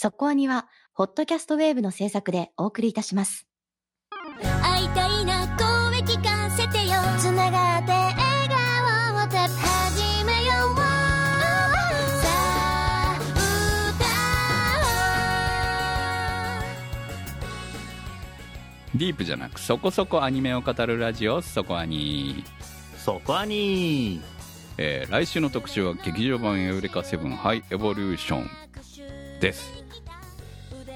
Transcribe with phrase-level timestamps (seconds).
[0.00, 3.48] そこアニは、ホットキャストウェーブの制作でお送りいたします。
[4.62, 6.94] 会いたいな声聞かせてよ。
[7.18, 8.14] つながって笑
[8.48, 10.82] 顔をた始めようさ
[12.92, 13.18] あ
[18.94, 22.44] ディープじゃなくそこそこアニメを語るラジオそこアニ
[23.04, 24.22] そこはに
[24.76, 28.48] えー来週の特集は劇場版エウレカセブンハイエボリューション
[29.40, 29.77] です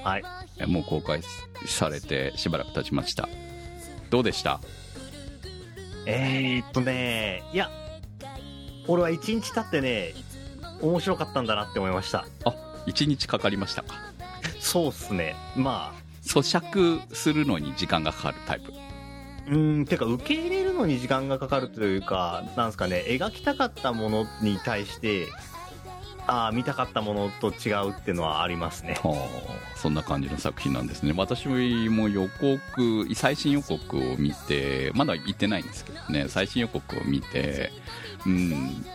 [0.03, 0.23] はい。
[0.57, 1.21] えーもう公開
[1.65, 3.27] されてしばらく経ちました。
[4.09, 4.59] どうでした？
[6.05, 7.69] えー、っとねいや
[8.87, 10.13] 俺は一日経ってね
[10.81, 12.25] 面白かったんだなって思いました。
[12.45, 12.53] あ
[12.87, 13.83] 1日かかりました。
[13.83, 13.95] か
[14.59, 15.35] そうっすね。
[15.55, 16.03] まあ。
[16.25, 18.71] 咀嚼するのに時間がかかるタイプ。
[19.47, 25.27] うーんてか受け入れるのに時間がかかるというかなんですかね描きたかったものに対して
[26.27, 28.97] ああ見たかったものと違うっていうのはありますね。
[29.03, 31.13] はあそんな感じの作品なんですね。
[31.15, 31.57] 私も
[32.09, 36.25] 予告最新予告を見てまだ行ってないんですけどね。
[36.29, 37.71] 最新予告を見て
[38.25, 38.85] うん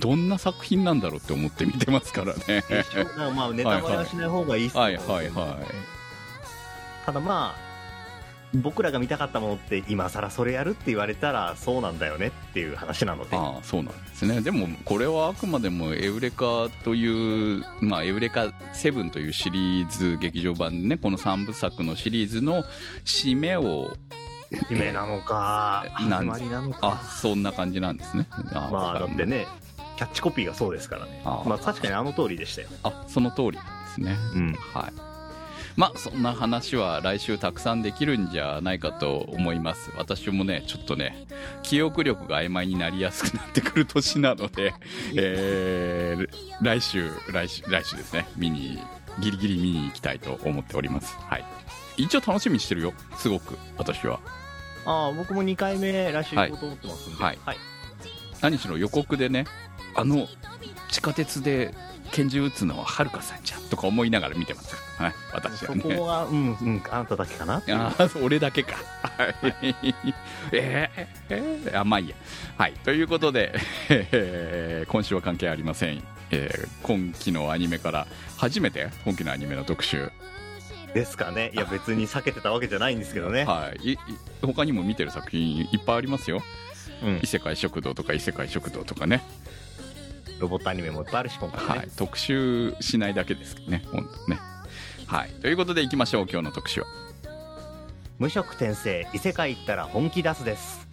[0.00, 2.62] どんな作品なんだろうって思って見てますからね。
[3.34, 5.58] まあネタバレはしない方がいいっすよはいはいは
[7.04, 7.61] ただまあ
[8.54, 13.36] 僕らが見たかったものって今更それやるって言われたらそうなんだよねっていう話なのいで。
[13.36, 14.40] ああそうなんですね。
[14.42, 22.64] でもこれはあくまでもエウレカというまあエウレカ7というシリーズ劇場版でねこの3部作のシリーズの
[23.04, 23.96] 締めを
[24.68, 28.26] 夢なのか始まりなのあかそんな感じなんですね。
[28.52, 29.46] あまあだってね
[29.96, 31.22] キャッチコピーがそうですからね。
[31.24, 32.68] あまあ確かにあの通りでしたよ。
[32.82, 33.58] あその通りで
[33.94, 34.16] すね。
[34.34, 34.52] うん。
[34.74, 35.11] はい
[35.76, 39.90] まあそんな話は来週たくさんできるんじゃないかと思います。
[39.96, 41.26] 私もねちょっとね
[41.62, 44.74] 記憶力が曖昧になりやすくなってくる年なので、
[45.16, 46.28] えー
[46.62, 48.28] 来週来週来週ですね。
[48.36, 48.78] 見に
[49.20, 51.16] ギリギリ見に行きたいと思っております。
[51.18, 51.44] はい。
[51.96, 52.92] 一応楽しみにしてるよ。
[53.16, 54.20] すごく私は。
[54.84, 57.22] ああ僕も2回目来週行こうと思ってますんで。
[57.24, 57.38] はい。
[57.44, 57.56] はい。
[58.40, 59.46] 何しろ予告でね
[59.94, 60.26] あの
[60.90, 61.74] 地下鉄で
[62.12, 68.76] 拳銃撃つのははるかさんじゃんとか思いながら見てますはい私はそねこはうんうんあなただけかなああ、俺だけか。
[69.02, 69.74] はい。
[70.52, 72.14] えー、えーあ、まあいいや。
[72.58, 72.74] はい。
[72.84, 73.54] ということで、
[73.88, 76.02] えー今週は関係ありません。
[76.30, 78.06] えー今期のアニメから
[78.36, 80.10] 初めて今期のアニメの特集。
[80.94, 83.90] ですかねいや別に避けてたわけじゃないんですけどね はい。
[83.90, 83.98] いい
[84.42, 86.42] 他にも見てる作品いっぱいありますよ。
[87.02, 89.22] うん異世界食堂とか異世界食堂とかね。
[90.42, 91.88] ロボットアニメもいっぱいあるし今回ねはい。
[91.96, 93.84] 特集しないだけですけどね。
[93.92, 94.40] 本当ね。
[95.06, 95.30] はい。
[95.40, 96.26] ということで行きましょう。
[96.28, 96.86] 今日の特集は。
[98.18, 100.86] 無職転生異世界行ったら本気出すです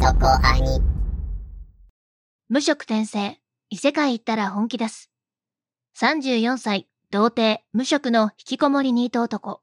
[0.00, 0.80] そこアニ。
[2.48, 3.38] 無職転生、
[3.68, 5.10] 異世界行ったら本気出す。
[5.98, 9.62] 34歳、童貞、無職の引きこもりニート男。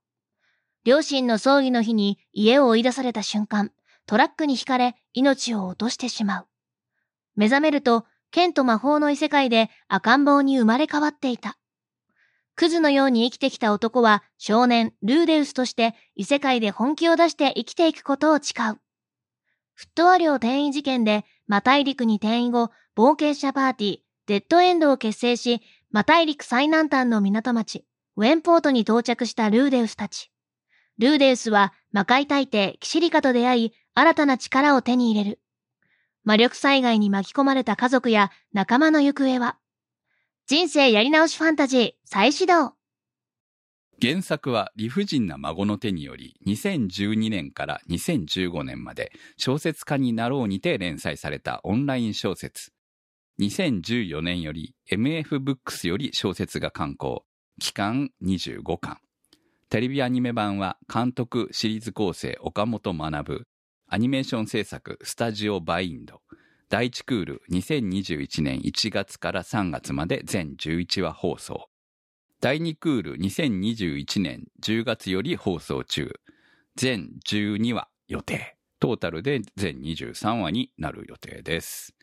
[0.84, 3.72] 両親の葬儀の日に家を追い出された瞬間、
[4.08, 6.48] トラックにひかれ命を落としてしまう。
[7.36, 11.60] 目覚めると、剣と魔法の異世界で赤ん坊に生まれ変わっていた。
[12.56, 18.80] クズのように生きてきた男は少年ルーデウスとして異世界で本気を出して生きていくことを誓う。
[19.76, 25.62] フットワ領転移事件でマ大陸に転移後、冒険者パーティー、デッドエンドを結成し、
[25.96, 27.86] マ大陸最南端の港町、
[28.18, 30.30] ウェンポートに到着したルーデウスたち。
[30.98, 35.40] ルーデウスは魔界大帝キシリカと出会い、新たな力を手に入れる。
[36.26, 39.58] 魔力災害に巻き込まれた家族や仲間の行方は、
[40.48, 42.74] 人生やり直しファンタジー再始動
[44.02, 52.75] 原作は理不尽な孫の手により2012年から2015年まで小説家になろうにて連載されたオンライン小説。
[53.40, 57.26] 2014年より MF ブックスより小説が刊行。
[57.60, 59.00] 期間25巻。
[59.70, 63.48] テレビアニメ版は監督シリーズ構成岡本学。
[63.88, 66.22] アニメーション制作スタジオバインド。
[66.70, 71.68] 第1クール2021年1月から3月まで全11話放送。
[72.40, 76.14] 第2クール2021年10月より放送中。
[76.78, 78.56] 全12話予定。
[78.80, 81.96] トータルで全23話になる予定です。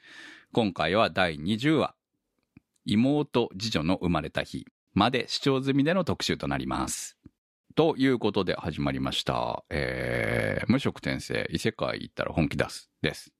[0.54, 1.94] 今回は第20話。
[2.84, 7.16] 妹、次女の生まれた日まで視聴済みでの特集となります。
[7.75, 9.64] ということで始まりました。
[9.70, 12.90] えー、無職転生、異世界行ったら本気出す。
[13.00, 13.32] です。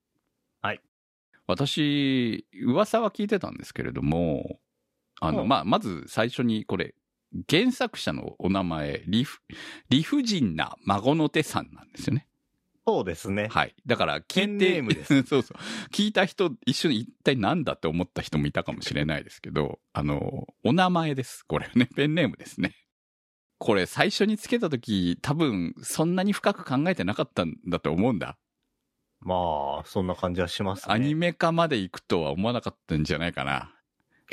[0.63, 0.81] はい。
[1.45, 4.57] 私、噂は聞いてたんですけれども、
[5.21, 6.95] あの、うんまあ、まず最初にこれ、
[7.47, 9.39] 原作者のお名前、理不、
[9.89, 12.27] 理不尽な孫の手さんなんですよね。
[12.85, 13.47] そうですね。
[13.49, 13.75] はい。
[13.85, 15.57] だから聞いて、ペンネームです そうそう。
[15.91, 21.43] 聞いた人、一瞬一体なんだって思った人もいたかもしれないですけど、あの、お名前です。
[21.45, 22.75] これね、ペンネームですね。
[23.57, 28.37] これ最初につけた時、多分そんなに深く考えてなかったんだと思うんだ。
[29.21, 30.93] まあ、そんな感じはしますね。
[30.93, 33.72] アニメ化まで行くとは思わなかったんじゃないかな。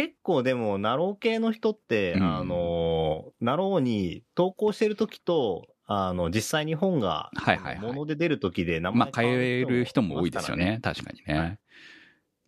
[0.01, 10.81] 結構でも、なろう系の人って、うんあの、なろうに投稿してる時と、あの、実際に本が、はいはいはいもので出る時で名まあ、前変える人も多いですよね。
[10.83, 11.39] 確かにね。
[11.39, 11.59] はい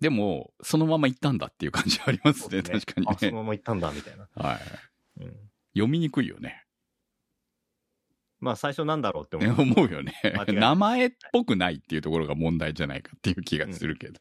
[0.01, 2.63] でも、そのまま行ったんだっていう感じはありますね。
[2.63, 3.37] すね確かにあ、そのね。
[3.37, 4.29] まま行ったんだ、みたいな。
[4.35, 4.59] はい。
[5.21, 5.37] うん
[5.75, 6.65] 読みにくいよね。
[8.41, 9.63] まあ、最初なんだろうって思ねう。
[9.63, 10.13] 思うよね。
[10.49, 14.21] 名前っぽくないっていうところが問題じゃないかっていう気がするけど。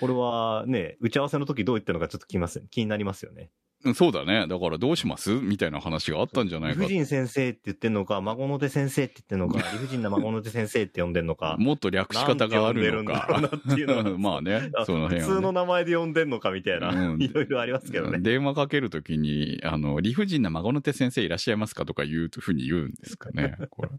[0.00, 3.50] これはね、打ち合わせの時どう言ったのかちょっと気にます気になりますよね。
[3.84, 4.46] うんそうだね。
[4.48, 6.88] だからどうしますみたいな話があったんじゃないか理不。
[6.88, 11.56] 尽先生って言ってんのか、孫の手先生って言ってんのか、 理不尽な孫の手先生って呼んでんのか。
[11.58, 13.26] もっと略し方があるのか。
[13.28, 18.20] なんて呼んでるんだろうなっていうのは まあね、あその辺はね、普通の名前で呼んでんのかみたいな、うんいろいろありますけどね。
[18.20, 23.56] 電話かけるときに、あの、理不尽な孫の手先生いらっしゃいますかとか言うふうに言うんですかね。
[23.68, 23.90] これ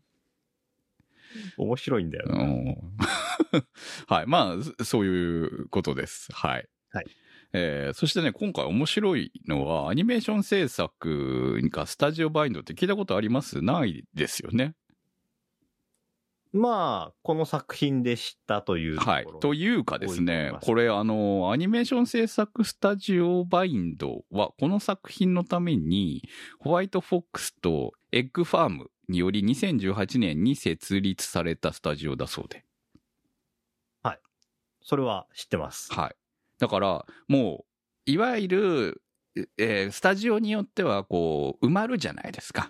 [1.58, 2.44] 面白いんだよな。
[2.44, 2.76] うん
[4.08, 4.26] はい。
[4.28, 6.32] まあ、そそういうことです。
[6.34, 6.68] はい。
[6.92, 7.06] はい。
[7.54, 13.62] えーそしてね、今回面白いのは、アニメーション制作がスタジオバインドって聞いたことあります？
[13.62, 14.76] ないですよね。
[16.52, 19.14] まあ、この作品でしたというところ。
[19.14, 19.26] はい。
[19.42, 26.24] というかですねこれあの、アニメーション制作スタジオバインドは、この作品のために、
[26.60, 32.66] ホワイトフォックスとエッグファームにより2018年に設立されたスタジオだそうで。
[34.86, 35.92] それは知ってます。
[35.92, 36.16] はい。
[36.60, 37.66] だから、も
[38.08, 39.02] う、いわゆる、
[39.58, 42.70] えースタジオによっては、こう、埋まるじゃないですか。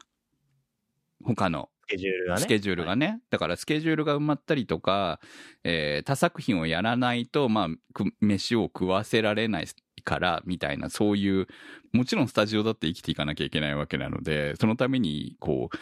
[1.23, 2.41] 他のスケジュールがね。
[2.41, 3.21] スケジュールがね。
[3.29, 5.19] だからスケジュールが埋まったりとか、
[5.65, 9.67] えー他作品をやらないと、まあ、く飯を食わせられない
[10.05, 11.47] から、みたいな、そういう、
[11.91, 15.77] もちろんスタジオだって生きていかなきゃいけないわけなので、そのために、こう、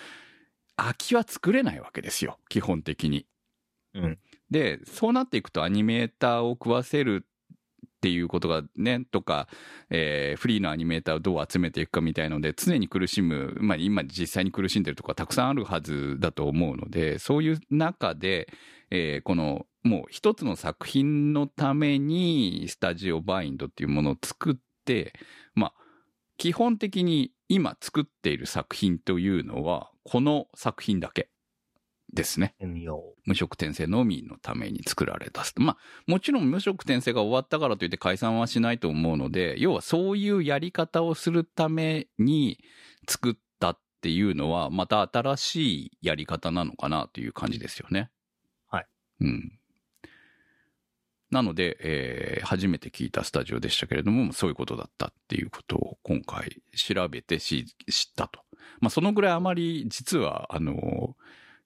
[0.75, 2.39] 空きは作れないわけですよ。
[2.49, 3.25] 基本的に。
[3.93, 4.19] うん。
[4.49, 9.47] で、そうなっていくとアニメーターを食わせるっていうことがね、とか、
[9.89, 18.49] えーフリーのアニメーターをどう集めていくかみたいので、常に苦しむ、まあ今実際に苦しんでるとかたくさんあるはずだと思うので、そういう中で、
[18.91, 24.55] えーこの、もう一つの作品のためにスタジオバインドっていうものを作っ
[24.85, 25.13] て、
[25.55, 25.73] まあ、
[26.37, 31.29] 基本的に今作っている作品というのは、この作品だけ
[32.13, 32.55] ですね。
[33.25, 35.43] 無職転生のみのために作られた。
[35.57, 42.59] まあ、もちろん無職転生が終わったからといって解散はしないと思うので、要はそういうやり方をするために
[43.07, 45.55] 作ったっていうのは、また新し
[45.85, 48.11] いやり方なのかなという感じですよね。
[48.69, 48.87] はい。
[49.21, 49.59] うん。
[51.31, 58.42] なので、えー初めて聞いたスタジオでしたけれども、そういうことだったっていうことを今回調べてし知ったと。
[58.79, 61.15] まあ、そのぐらいあまり実は、あの、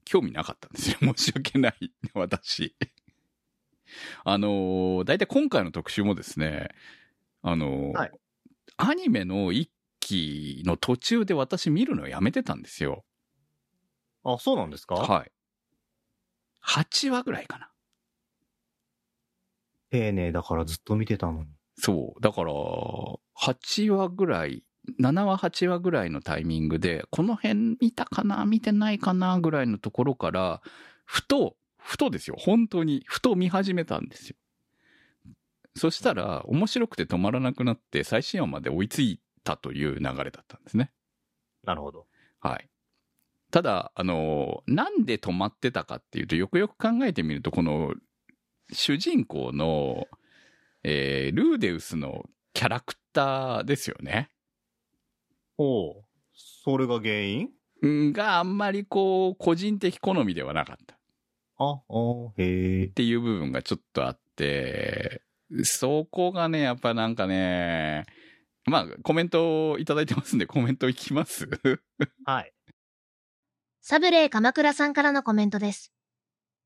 [0.06, 0.98] 興味なかったんですよ。
[1.16, 2.76] 申し訳ない、私。
[4.24, 6.70] あの、大体今回の特集もですね、
[7.42, 8.12] あの、はい
[8.80, 13.04] アニメの一期の途中で私見るのやめてたんですよ。
[14.24, 14.34] う。
[14.34, 14.96] あ、そうなんですか？
[14.96, 15.32] はい。
[16.64, 17.72] 8話ぐらいかな。
[19.90, 21.50] 丁寧だからずっと見てたのに。
[21.76, 22.22] そう。
[22.22, 24.64] だから、8話ぐらい、
[25.00, 30.62] 7話、8話ぐらいのタイミングで、この辺見たかな見てないかなぐらいのところから、
[31.06, 32.36] ふと、ふとですよ。
[32.40, 34.36] 本当に、ふと見始めたんですよ。
[35.76, 40.92] そしたら、面白くて止まらなくなって、最新話まで追いついたという流れだったんですね。
[41.64, 42.08] なるほど。
[42.40, 42.70] はい。
[43.52, 47.94] ただ、あの、なんで止まってたかっていうと、よくよく考えてみると、この、
[48.72, 50.08] 主人公の、
[50.84, 54.30] えールーデウスのキャラクターですよね。
[55.58, 57.50] おうそれが原因？
[57.82, 60.98] うんがあんまりこう、個人的好みではなかったっ
[61.60, 61.82] あ、あ
[62.38, 62.88] へえ。
[62.88, 65.22] ていう部分がちょっとあって、
[65.64, 68.06] そこがね、やっぱなんかね、
[68.66, 71.48] まあ、コメントをいただいてますんで、コメントいきます？
[72.26, 72.54] はい。
[73.82, 75.94] サブレー鎌倉さんからのコメントです。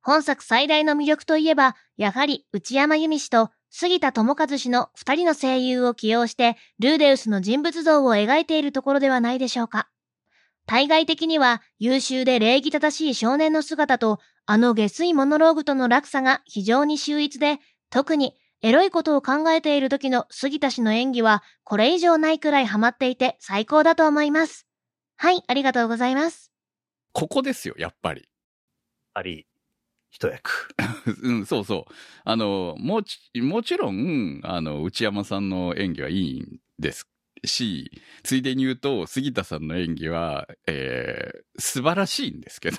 [0.02, 9.88] 本作最大の魅力といえば、やはり内山由美氏と杉田智和氏の二人の声優を起用して、ルーデウスの人物像を描いているところではないでしょうか。
[10.68, 17.60] 対外的には優秀で礼儀正しい少年の姿と、あの下水モノローグとの落差が非常に秀逸で、
[17.90, 24.68] 特にエロいことを考えている時の杉田氏の演技は、これ以上ないくらいハマっていて最高だと思います。
[25.16, 26.52] はい、ありがとうございます。
[27.14, 28.28] ここですよ、やっぱり。
[29.14, 29.48] あり、
[30.12, 30.70] 一役。
[31.24, 31.94] うん、そうそう。
[32.26, 37.08] あの、もち、もちろん、あの、内山さんの演技はいいんです
[37.46, 37.92] し、
[38.24, 42.78] ついでに言うと、杉田さんの演技は、えー、素晴らしいんですけど、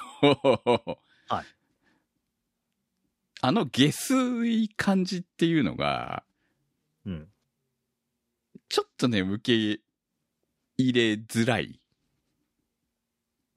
[1.28, 1.46] はい。
[3.44, 6.22] あの下水感じっていうのが、
[7.04, 7.28] うん。
[8.68, 9.82] ちょっとね、受け
[10.78, 11.81] 入れづらい。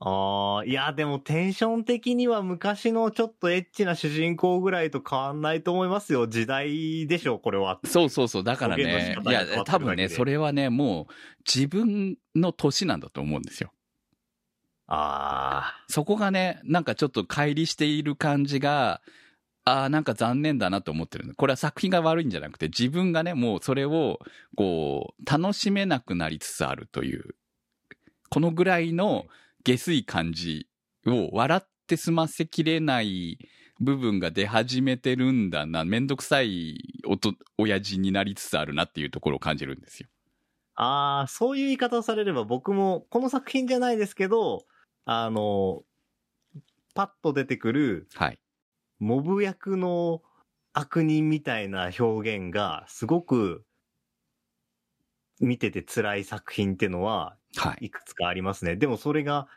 [0.08, 6.28] ああ、いや、でもテンション的には昔のちょっとエッチな主人公ぐらいと変わんないと思いますよ。
[6.28, 7.80] 時代でしょ、これは。
[7.86, 8.44] そうそうそう。
[8.44, 13.72] だからね、いや、多分ね、それはね、もう自分の年なんだと思うんですよ。
[14.86, 19.02] あそこがね、なんかちょっと乖離している感じが、
[19.64, 24.20] ああ、なんか残念だなと思ってるこれは作品が悪いんじゃなくて、自分がね、もうそれを、
[24.56, 27.34] こう、楽しめなくなりつつあるという、
[28.30, 29.26] このぐらいの
[29.66, 30.68] 下水感じ
[31.08, 33.40] を笑って済ませきれない
[33.80, 40.08] 部分が出始めてるんだな、めんどくさいおと、親父になりつつあるなっていうところを感じるんですよ。
[40.76, 40.84] あ。
[41.20, 44.66] ああ、そういう言い方をされれば僕も、この作品じゃないですけど、
[45.06, 45.84] あの、
[46.96, 48.40] パッと出てくる、はい。
[49.00, 50.24] モブ役の
[50.74, 53.66] 悪人みたいな表現が、すごく、
[55.42, 57.38] 見てて辛い作品ってのは、は
[57.80, 57.86] い。
[57.86, 58.76] いくつかありますね。
[58.76, 59.48] でもそれが、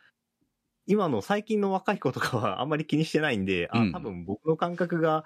[0.86, 5.24] 今の最近の若い子とかはあんまり気にしてないんで、うんあ、多分僕の感覚が、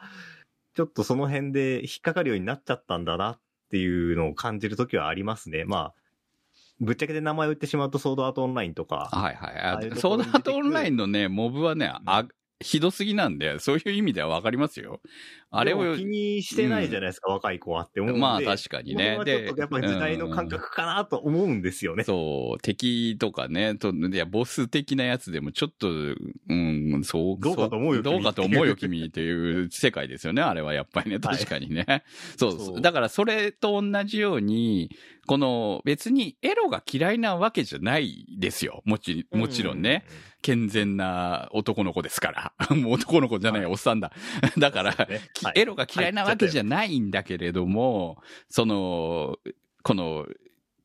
[0.74, 5.64] ちょっとその辺で引っかかるようになっちゃったんだなっていうのを感じるときはありますね。
[5.64, 5.94] まあ、
[6.80, 9.96] ぶっちゃけで名前を言ってしまうとソードアートオンラインとか、はいはい。
[9.98, 12.26] ソードアートオンラインのね、モブはね、あ、
[12.60, 15.00] ひどすぎなんで、そういう意味ではわかりますよ。
[15.54, 18.20] あれを気にしてないじゃないですか、若い子はって思うんで。
[18.20, 19.16] まあ確かにね。
[19.18, 22.04] 僕はちょっとやっぱり時代の感覚かなと思うんですよね。
[22.04, 32.02] そう、敵とかね、と、いや、ボス的なやつでもちょっと、うん、そう、どうかと思うよそどう君かと思うよ、君っていう世界ですよね、あれはやっぱりね、 はい確かにね。
[32.38, 34.90] そうそうだからそれと同じように、
[35.26, 38.82] この別にエロが嫌いなわけじゃないですよ。
[38.84, 40.04] もち、もちろんね。
[40.42, 42.52] 健全な男の子ですから。
[42.74, 44.12] もう男の子じゃない、はいおっさんだ。
[44.58, 49.38] だから、ねきはい エロが嫌いなわけじゃないんだけれども、その、
[49.82, 50.26] この、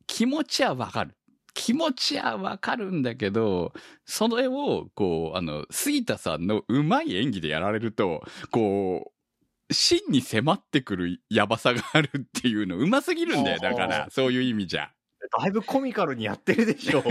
[0.06, 1.14] 気持ちはわかる。
[1.54, 3.72] 気持ちはわかるんだけど、
[4.04, 9.12] それを、こう、あの、杉田さんのうまい演技でやられると、こ
[9.70, 14.90] う、真に迫ってくるやばさがあるっていうの、うますぎるんだよ、だから、そういう意味じゃ。
[15.40, 17.02] だいぶコミカルにやってるでしょ。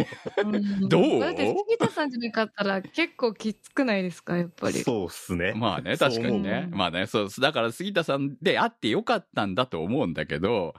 [0.43, 1.19] うんどう？
[1.19, 4.79] だって杉田さんじゃなかったら結構きつくないですかやっぱり。
[4.83, 5.53] そうっすね。
[5.55, 6.67] まあね、確かにね。
[6.71, 10.73] うんまあね、そう、だから杉田さんであってよかったんだと思うんだけど、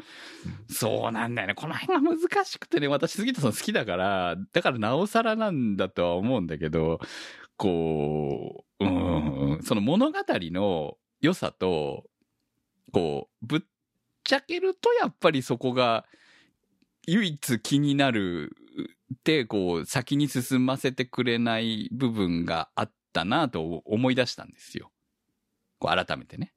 [0.68, 1.54] そうなんだよね。
[1.54, 6.98] この辺が難しくてね、私杉田さん好きだから、だからなおさらなんだとは思うんだけど、
[7.56, 12.04] こう、うん、その物語の良さと、
[12.92, 13.60] こう、ぶっ
[14.24, 16.06] ちゃけるとやっぱりそこが
[17.08, 18.52] 唯一気になる
[19.14, 24.92] って、こう、先に進ませてくれない部分があったなと思い出したんですよ。
[25.78, 26.52] こう改めてね。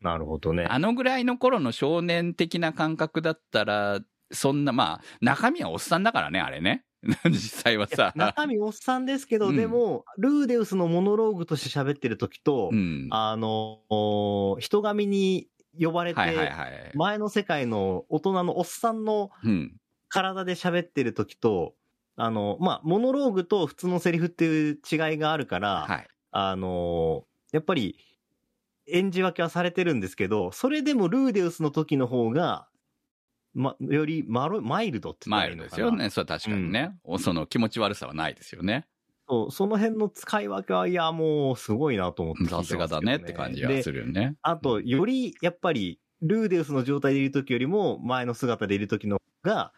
[0.00, 0.66] なるほどね。
[0.68, 4.00] あのぐらいの頃の少年的な感覚だったら、
[4.32, 6.84] そんな、まあ、中身はおっさんだからね、あれね。
[7.30, 8.02] 実際はいさ。
[8.06, 13.06] や中身おっさんですけど、うんでも、ルーデウスのモノローグとして喋ってる時と、うん。
[13.10, 16.92] はあのー人神に呼ばれて、いはいはい。
[16.94, 19.76] 前の世界の大人のおっさんのうん。
[20.10, 21.74] 体で喋ってる時と、
[22.16, 26.08] あの、まあ、モノローグと普通のセリフっていう違いがあるから、はい。
[26.30, 27.96] あのーやっぱり、
[28.86, 32.68] 演じ分けはされてるんですけど、それでもルーデウスの時の方が、
[33.54, 36.10] ま、よりマロマイルドってマイルドですよね。
[36.10, 36.96] それは確かにね。
[37.18, 38.86] その気持ち悪さはないですよね。
[39.28, 44.36] そう、その辺の使い分けは、いや、もう、すごいなと思って聞いてまね、さすがだねって感じはするよね。
[44.42, 49.72] あと、より、やっぱり、ルーデウスの状態でいる時よりも、前の姿でいる時の方が、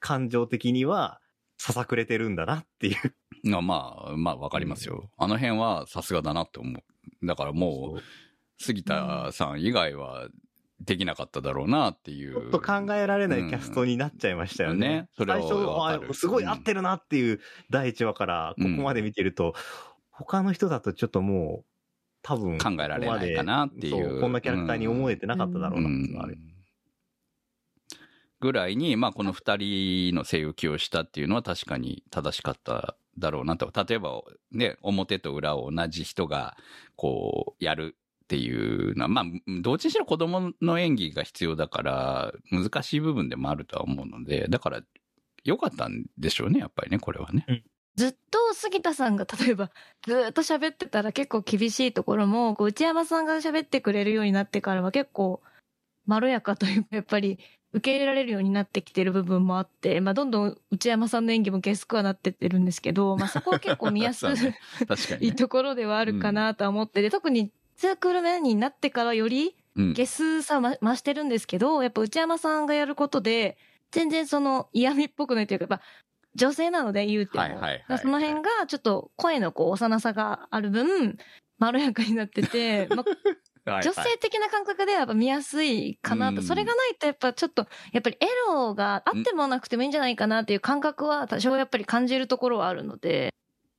[0.00, 1.20] 感情的には、
[1.58, 3.14] ささくれてるんだなっていう。
[3.44, 5.10] まあまあ、まあわかりますよ。
[5.18, 7.26] あの辺はさすがだなって思う。
[7.26, 8.02] だからもう、
[8.58, 10.28] 杉田さん以外は
[10.80, 12.32] できなかっただろうなっていう。
[12.32, 14.86] ちょっと考えられないキャストになっちゃいましたよね。
[14.86, 15.40] うんねそれは
[15.98, 17.40] 最初すごい合ってるなっていう
[17.70, 19.54] 第一話から、ここまで見てると、
[20.10, 21.64] 他の人だとちょっともう、
[22.22, 26.38] 多分、考えられないかなっていうそこんなキャラクターに思えてなかっただろうなっていうのがある。
[28.40, 33.72] ぐらいに、まあ、この二人の声優起用したっていうのは確かに正しかっただろうなと。
[33.74, 34.20] 例えば、
[34.52, 36.56] ね、表と裏を同じ人が、
[36.96, 37.96] こう、やる
[38.34, 39.24] っっていうのは、まあ、
[39.62, 44.80] どっちにしろ子供の演技が必要だから、難しい部分でもあるとは思うので、だから、
[45.44, 47.62] 良かったんでしょうね、やっぱりね、これはね。
[47.94, 49.70] ずっと杉田さんが例えば
[50.04, 55.40] ずっと喋ってたら結構厳しいところもこう内山さんが喋ってくれるようになってからは結構
[56.04, 57.38] まろやかというかやっぱり
[57.74, 65.26] 受け入れられるようになってきてる部分もあって、まあ、どんどん内山さんの演技もゲスくはなってってるんですけど、まあ、そこは結構見やすそうね確かに、ね。
[65.26, 73.56] いところではあるかなとは思ってて、特にツークール目になってからよりうんゲスさま増してるんですけど、やっぱ内山さんがやることで、
[73.90, 75.84] 全然その嫌味っぽくないというか、やっぱ
[76.34, 77.42] 女性なので言うても。
[77.42, 81.16] はいはいはいはいだからその辺がちょっと声のこう幼さがある分、
[81.58, 83.04] まろやかになってて、 ま
[83.82, 86.36] 女性的な感覚ではやっぱ見やすいかなと。
[86.36, 93.34] うんそれがないとやっぱちょっと、やっぱりエロがあってもなくてもいいんじゃないかなっていう感覚は多少やっぱり感じるところはあるので、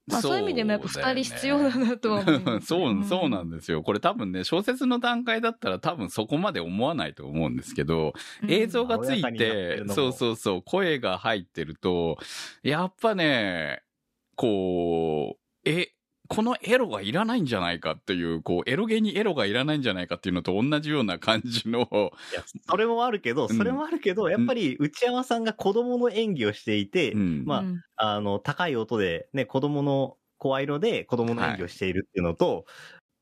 [0.07, 2.67] まあそういう意味でもやっぱ二人必要だなとは思います。
[2.67, 3.81] そう、そうなんでですよ。
[3.81, 8.13] これ多分ね、小説の段階だったら多分そこまで思わないと思うんですけど、
[8.47, 12.17] 映像がついてそうそうそう、声が入ってると、
[12.62, 13.81] やっぱね、
[14.35, 15.94] こう、え、
[16.27, 21.82] このエロがいらないんじゃないかっていう、こう、エロゲにエロがいらないんじゃないかっていうのと同じような感じの、
[22.32, 23.58] いやそれもあるけど、うん。
[23.58, 27.46] それもあるけど、やっぱり内山さんが子供の演技をしていて、うん。
[27.46, 27.63] ま
[27.96, 32.65] ああの、高い音で、ね、子供の声色で子供の演技をしているっていうのと、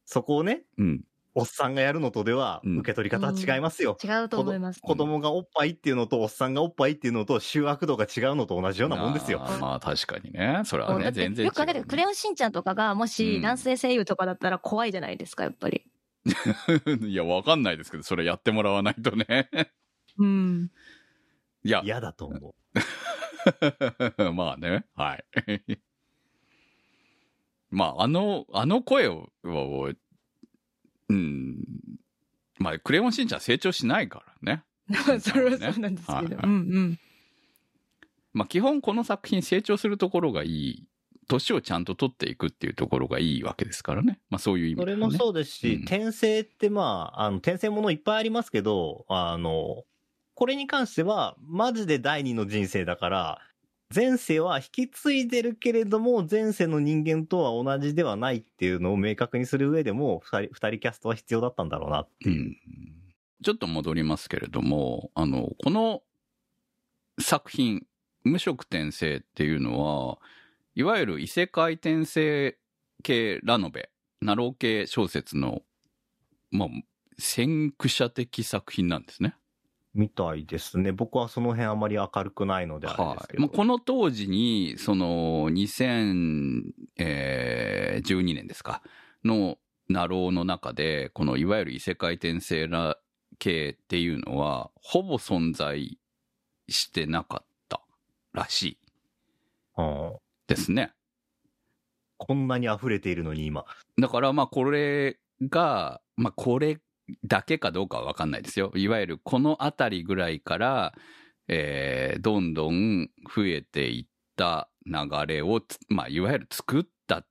[0.05, 1.01] そこをね、うん、
[1.35, 3.97] おっさんがやるのとでは、うん受け取り方は違いますよ。
[4.03, 4.81] 違うと思います。
[4.81, 9.47] 子供がおっぱいっていうのと、おっさんがおっぱいっていうのと、醜悪度が違うのと同じようなもんですよあ。
[9.47, 10.61] ーまあ確かにね。
[10.65, 15.83] それはね、全然違う、よく考えてクレヨンしんちゃんとかが、もうんし男性声優とかだったら怖いじゃないですか、やっぱり。
[17.07, 19.49] いや、わかんないですけど、それやってもらわないとね。
[20.17, 20.71] うん。
[21.63, 22.55] いや、嫌だと思
[24.33, 25.25] まあね、はい。
[27.69, 29.91] まあ、あの、あの声を、を
[31.13, 31.57] うん、
[32.59, 34.63] まあ、クレヨンしんちゃん成長しないからね。
[35.19, 36.17] それはそうなんですけど。
[36.17, 36.99] はいうんうん。
[38.33, 40.87] まあ、基本この作品成長するところがいい、
[41.27, 44.19] 年をちゃんと取っていくっていうところがいいわけですからね。
[44.29, 44.77] まあ、そういう意う。
[44.77, 49.83] 味ではね、それもそうですし、うん転生ってまあ、あの、転生ものいっぱいありますけど、あの、
[50.35, 53.41] これに関しては、マジで第二の人生だから、
[53.93, 62.07] 前世は引き継いでるけれども、前世の人間とは同じではないっていうのを明確にする上でも、二人、二人キャストは必要だったんだろうな。
[62.25, 62.57] うん
[63.43, 66.01] ちょっと戻りますけれども、あの、この
[67.19, 67.85] 作品、
[68.23, 70.17] 無色転生っていうのは、
[70.75, 72.57] いわゆる異世界転生
[73.03, 73.89] 系ラノベ、
[74.21, 75.61] ナロー系小説の、
[76.51, 76.69] まあ、
[77.19, 79.35] 先駆者的作品なんですね。
[79.93, 80.91] みたいですね。
[80.91, 83.27] 僕はその辺あまり明るくないのであれですはい。
[83.27, 83.43] けど。
[83.43, 88.81] まあ、この当時に、その、2012年ですか、
[89.23, 89.57] の
[89.89, 92.97] ナローの中で、このいわゆる異世界転生ら
[93.37, 95.99] 系っていうのは、ほぼ存在
[96.69, 97.81] してなかった
[98.33, 98.77] らしい
[99.77, 100.13] うん
[100.47, 100.93] ですね。
[102.17, 103.65] こんなに溢れているのに今。
[103.99, 106.79] だからまあこれが、まあこれ
[107.25, 108.71] だけかどうかはわかんないですよ。
[108.75, 110.93] いわゆるこのあたりぐらいから、
[111.47, 114.93] えーどんどん増えていった流
[115.27, 117.25] れをつ、まあいわゆる作った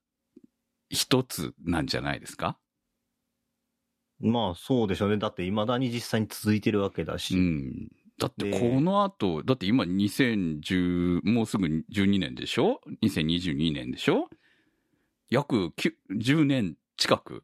[0.91, 2.59] 一つなんじゃないですか？
[4.21, 5.17] まあそうでしょうね。
[5.17, 7.37] だって未だに実際に続いてるわけだし。
[7.37, 7.89] うん。
[8.19, 14.29] だってでこの後、だって今2010、もうすぐ12年でしょ ?2022 年でしょ？
[15.31, 17.43] 約9 10年近く。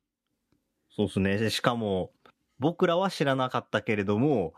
[0.90, 1.36] そうですね。
[1.38, 2.12] でしかも、
[2.58, 4.54] 僕らは知らなかったけれども、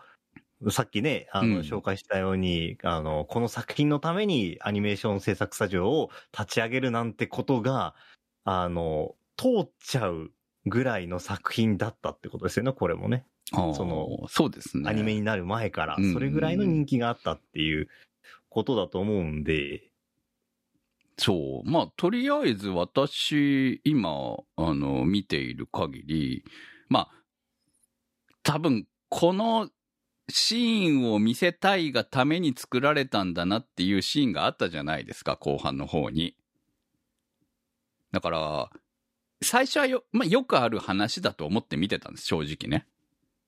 [0.70, 7.94] さっきね、あの、うん紹介したように、あの、この作品のためにアニメーション制作スタジオを立ち上げるなんてことが、
[8.44, 10.32] あの、通っちゃう
[10.66, 13.24] ぐらいの作品だったってことですよね、これもね。
[13.52, 14.88] そのそうですね。
[14.88, 17.88] アニメになる前からうん、それぐらいの人気があったっていう
[18.48, 19.90] ことだと思うんで、
[21.16, 21.70] そう。
[21.70, 26.44] まあ、とりあえず私、今、あの、見ている限り、
[26.88, 27.19] まあ、
[28.42, 29.70] 多分、この
[30.28, 36.36] シーンを見せたいがために作られたんだなっていうシーンがあったじゃないですか、後半の方に。
[38.12, 38.70] だから、
[39.42, 42.86] 最初はよ、まあ、よくある話だと思って見てたんです、正直ね。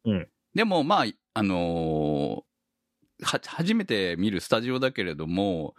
[0.04, 0.28] うん。
[0.54, 2.52] でも、まあ、あのー
[3.24, 5.74] は、初めて見るスタジオだけれども、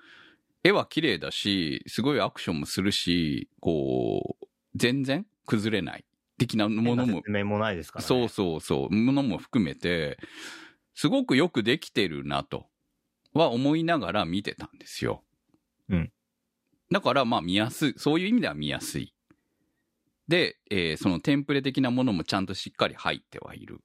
[0.63, 4.45] 絵は綺麗だし、すごいアクションもするし、こう、
[4.75, 6.05] 全然崩れない
[6.45, 8.07] 的なものも説明もないですからね。
[8.07, 10.17] そうそうそう、ものも含めて、
[10.93, 12.67] すごくよくできてるなと、
[13.33, 15.23] は思いながら見てたんですよ。
[15.89, 16.11] うん。
[16.91, 19.13] だからまあ見やすい、そういう意味では見やすい。
[20.27, 23.81] で、えーそのテンプレ的なものもちゃんとしっかり入ってはいる。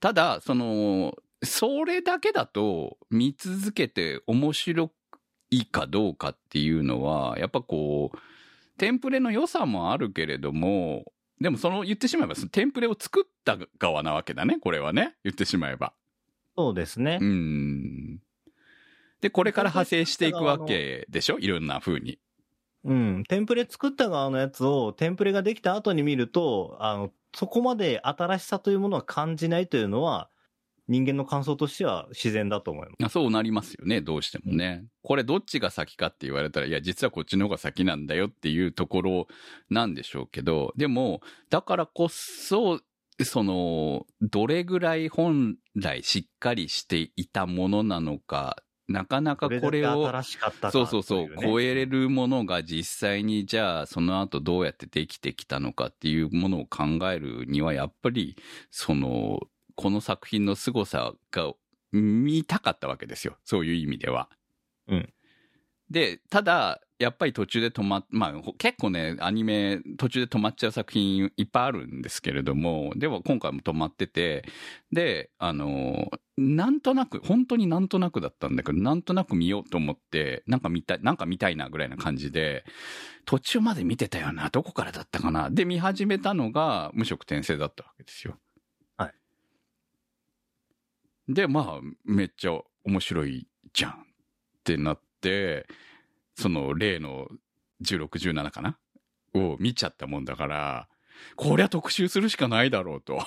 [0.00, 4.92] ただ、その、それだけだと見続けて面白
[5.50, 8.18] いかどうかっていうのは、やっぱこう、
[8.80, 11.04] テンプレの良さもあるけれども、
[11.38, 15.16] でもその言ってしまえば、そのテンプレを作った側なわけだね、これはね。
[15.22, 15.92] 言ってしまえば。
[16.56, 17.24] そうですねう。
[17.26, 18.20] ん。
[19.20, 21.38] で、これから派生していくわけでしょ？
[21.38, 22.18] いろんな風に。
[22.84, 23.24] うん。
[23.28, 30.30] テンプレ作った側のやつを、テンプレができた後に見ると、あの、そこまで新しさというものは感じないというのは、
[30.90, 33.04] 人間の感想としては自然だと思います。
[33.06, 34.84] あそうなりますよね、どうしてもね。
[35.02, 39.28] これどっちが先かって言われたら、いや、実はこっちの方が先なんだよっていうところ
[39.70, 42.80] なんでしょうけど、でも、だからこそ、
[43.22, 48.56] その、どれぐらい本来しっかりしていたものなのか、
[48.88, 50.10] なかなかこれを、
[50.72, 58.36] そうそうそう、超えれるものが実際にじゃあその後どうやってできてきたのかっていうものを考えるにはやっぱり
[58.72, 59.38] その
[59.80, 61.54] この作品の凄さが
[61.90, 63.38] 見たかったわけですよ。
[63.44, 64.28] そういう意味では。
[64.88, 65.12] うん。
[65.90, 74.44] でただやっぱり途中で止まっまあほ結構ねアニメ途中で止まっちゃう作品いっぱいあるんですけれどもでも今回も止まってて
[74.92, 82.64] であのなんとなく本当になんとなくだったんだけどなんとなく見ようと思ってなんか見たいなんか見たいなぐらいな感じで
[83.24, 85.48] 途中まで見てたよなどこからだったかな。
[85.48, 88.32] で見始めたのが無色転生だったわけですよ。
[88.32, 88.49] はい
[91.34, 93.94] でまあめっちゃ面白いじゃんっ
[94.64, 95.66] てなって
[96.34, 97.28] その例の
[97.82, 98.78] 1617かな？
[99.32, 100.88] を見ちゃったもんだから
[101.36, 103.18] こりゃ特集するしかないだろうと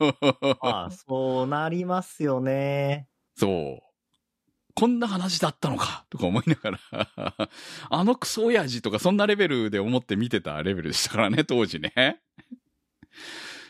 [0.62, 3.08] まあ、そうなりますよね。
[3.36, 3.86] そう。
[4.74, 7.48] こんな話だったのかとか思いながら、
[7.88, 12.20] あのクソ親父とかそんなレベルで思って見てたレベルでしたからね、当時ね。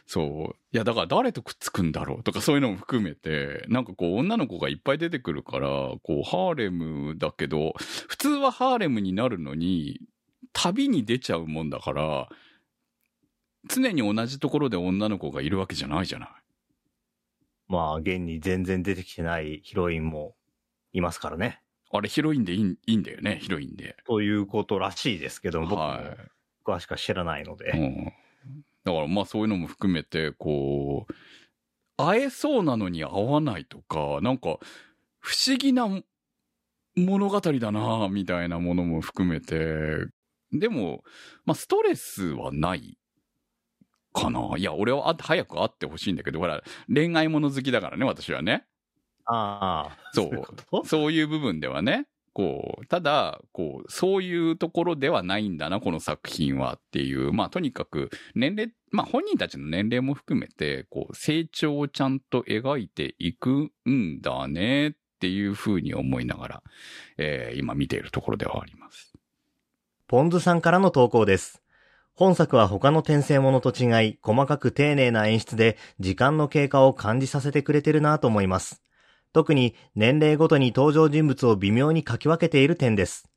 [0.07, 0.57] そう。
[0.73, 7.75] いや、だから誰とくっつくんだろうとかそういうのも含めて、なんかこう女の子がいっぱい出てくるから、こうハーレムだけど、
[8.09, 10.01] 普通はハーレムになるのに、
[10.53, 12.29] 旅に出ちゃうもんだから、
[13.69, 16.29] 常に同じところで女の子がいるわけじゃないじゃない。
[17.69, 20.37] まあ、現に全然出てきてないヒロインも
[20.92, 21.61] いますからね。
[21.92, 23.97] あれヒロインでいいんいいんだよね、ヒロインで。
[24.07, 27.71] ということらしいですけども、僕もはしくは知らないので。
[27.71, 28.12] うん、
[28.87, 31.14] だからまあそういうのも含めてこう
[31.96, 34.59] 会えそうなのに会わないとかなんか
[35.18, 35.88] 不思議な
[36.94, 40.07] 物語だなみたいなものも含めて。
[40.53, 41.03] でも、
[41.44, 42.96] まあ、ストレスはない
[44.12, 44.55] かな。
[44.57, 48.64] いや俺はあ早く会ってほしいんだけどほら恋愛もの好きだからね私はね。
[49.27, 50.31] ああ、そ
[50.83, 50.87] う。
[50.87, 66.62] そういう部分ではね、こう、ただ、こう、そういうところではないんだな、この作品はっていう、まあ、とにかく、年齢、まあ、本人たちの年齢も含めて、こう、成長をちゃんと描いていくんだね、っていうふうに思いながら、
[67.16, 69.14] えー今見ているところではあります。
[70.07, 71.62] ポンズさんからの投稿です。
[72.12, 78.86] 本作は他の転生ものと違い、細かく丁寧な演出で時間の経過を感じさせてくれてるなと思います。
[79.33, 83.29] 特に年齢ごとに登場人物を微妙に書き分けている点です。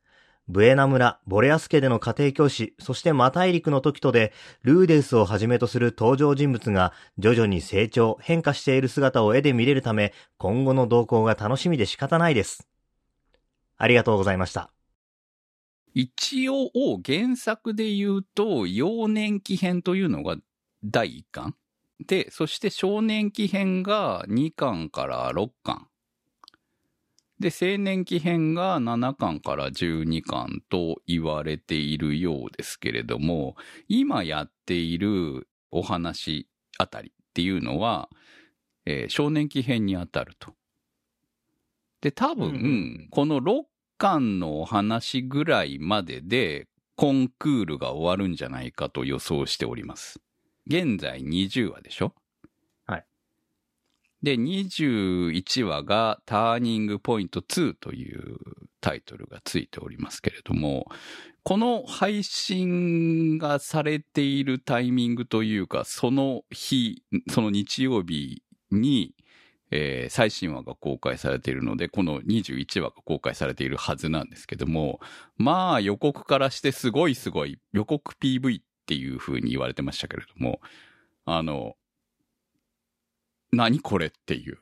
[0.47, 12.67] ブエナ村、ボレアス家での家庭教師、そしてマ大陸の時とで、ルーデウスをはじめとする登場人物が徐々に成長、変化している姿を絵で見れるため、今後の動向が楽しみで仕方ないです。
[13.77, 14.71] ありがとうございました。
[15.93, 16.71] 一応、
[17.05, 20.35] 原作で言うと、幼年期編というのが
[20.83, 21.55] 第1巻？
[21.99, 25.87] で、そして少年期編が2巻から6巻。
[27.39, 33.55] で、青年期編が7巻から12巻と言われているようですけれども、
[33.87, 38.09] 今やっているお話あたりっていうのは、
[38.85, 40.53] えー少年期編にあたると。
[42.01, 43.63] で、多分、この6
[43.97, 50.21] 巻のお話ぐらいまでで、コンクールが終わるんじゃないかと予想しております。
[50.69, 52.13] 現在20話でしょ？
[52.85, 53.05] はい。
[54.21, 58.37] で、21話がターニングポイント2という
[58.79, 60.85] タイトルがついておりますけれども、
[61.41, 69.15] この配信がされているタイミングというか、その日、その日曜日に、
[69.71, 74.99] えー最新話が公開されているので、この21話が公開されているはずなんですけども、
[75.37, 80.61] まあ予告からしてすごいすごい予告 PV っていう風に言われてましたけれども、
[81.25, 81.75] あの、
[83.51, 84.57] 何これっていう。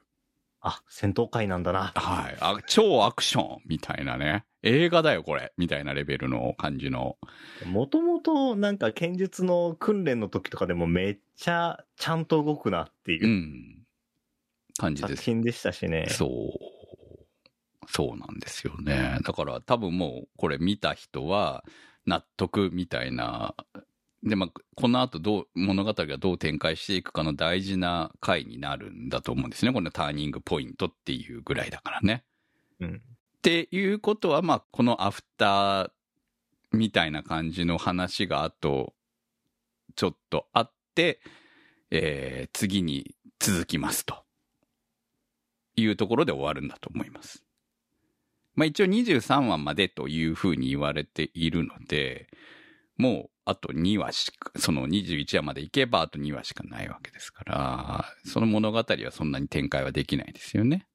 [0.59, 1.93] あ、戦闘会なんだな。
[1.95, 2.37] はい。
[2.41, 5.53] あ超アクションみたいなね、映画だよ、これ。
[5.55, 7.17] みたいなレベルの感じの。
[7.65, 13.85] もともとなんか剣術の訓練の時とかでもめっちゃちゃんと動くなっていううん
[14.77, 15.15] 感じです。
[15.15, 16.07] 作品でしたしね。
[16.09, 16.29] そう。
[17.89, 19.19] そうなんですよね。
[19.23, 21.63] だから多分もうこれ見た人は
[22.05, 23.55] 納得みたいな。
[24.23, 29.71] で、まあ、この後どう、物語がどう展開していくかの大事な回になるんだと思うんですね。
[29.71, 32.23] このターニングポイントっていうぐらいだからね。
[32.79, 32.95] うん。
[32.95, 35.91] っていうことは、まあ、このアフター
[36.71, 38.93] みたいな感じの話があと、
[39.95, 41.21] ちょっとあって、
[41.91, 44.27] えー次に続きますと。
[45.77, 47.43] いうところで終わるんだと思います。
[48.55, 52.27] まあ一応23話までというふうに言われているので、
[52.97, 60.85] もうあと2話しか、その21話まで行けばあと2話しかないわけですから、その物語はそんなに展開はできないですよね。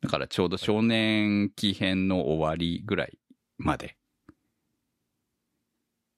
[0.00, 3.20] だからちょうど少年期編の終わりぐらい
[3.56, 3.96] まで。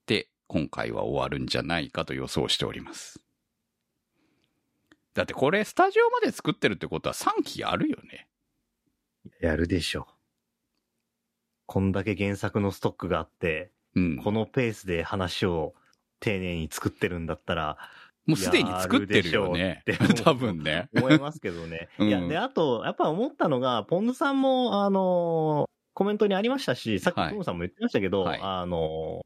[0.06, 3.20] で、今回は終わるんじゃないかと予想しております。
[5.12, 8.26] だってこれスタジオまで作ってるってことは3期あるよね。
[9.42, 10.06] やるでしょ。
[11.66, 14.16] こんだけ原作のストックがあって、うん。
[14.16, 15.74] このペースで話を
[16.20, 17.78] 丁寧に作ってるんだったら、
[18.26, 19.82] もうすでに作ってるよね
[20.24, 20.88] 多分ね。
[20.96, 21.88] 思いますけどね。
[21.98, 29.24] うんいや、で、あと、やっぱ思ったのが、ポンズさんも、あの、コメントにありましたし、さっきはいトムさんも言ってましたけど、はいあの、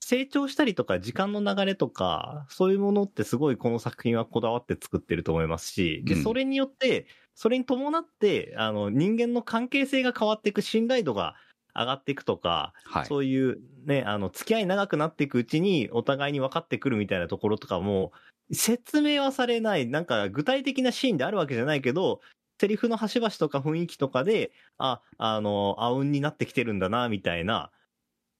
[0.00, 11.34] 成長したりとか、時間の流れとか、そういうものってすごいこの作品はこだわって作ってると思いますし、で、うんそれによって、それに伴って、あの、人間の関係性が変わっていく、信頼度が
[11.78, 13.06] 上がっていくとか、はい。
[13.06, 18.12] そういうね、あの、付き合い長くなっていくうちに、お互いに分かってくるみたいなところとかも、
[18.52, 22.20] 説明はされない、なんか具体的なシーンであるわけじゃないけど、
[22.60, 27.70] セリフの端々とか雰囲気とかで、あ、あの、あうんになってきてるんだな、みたいな、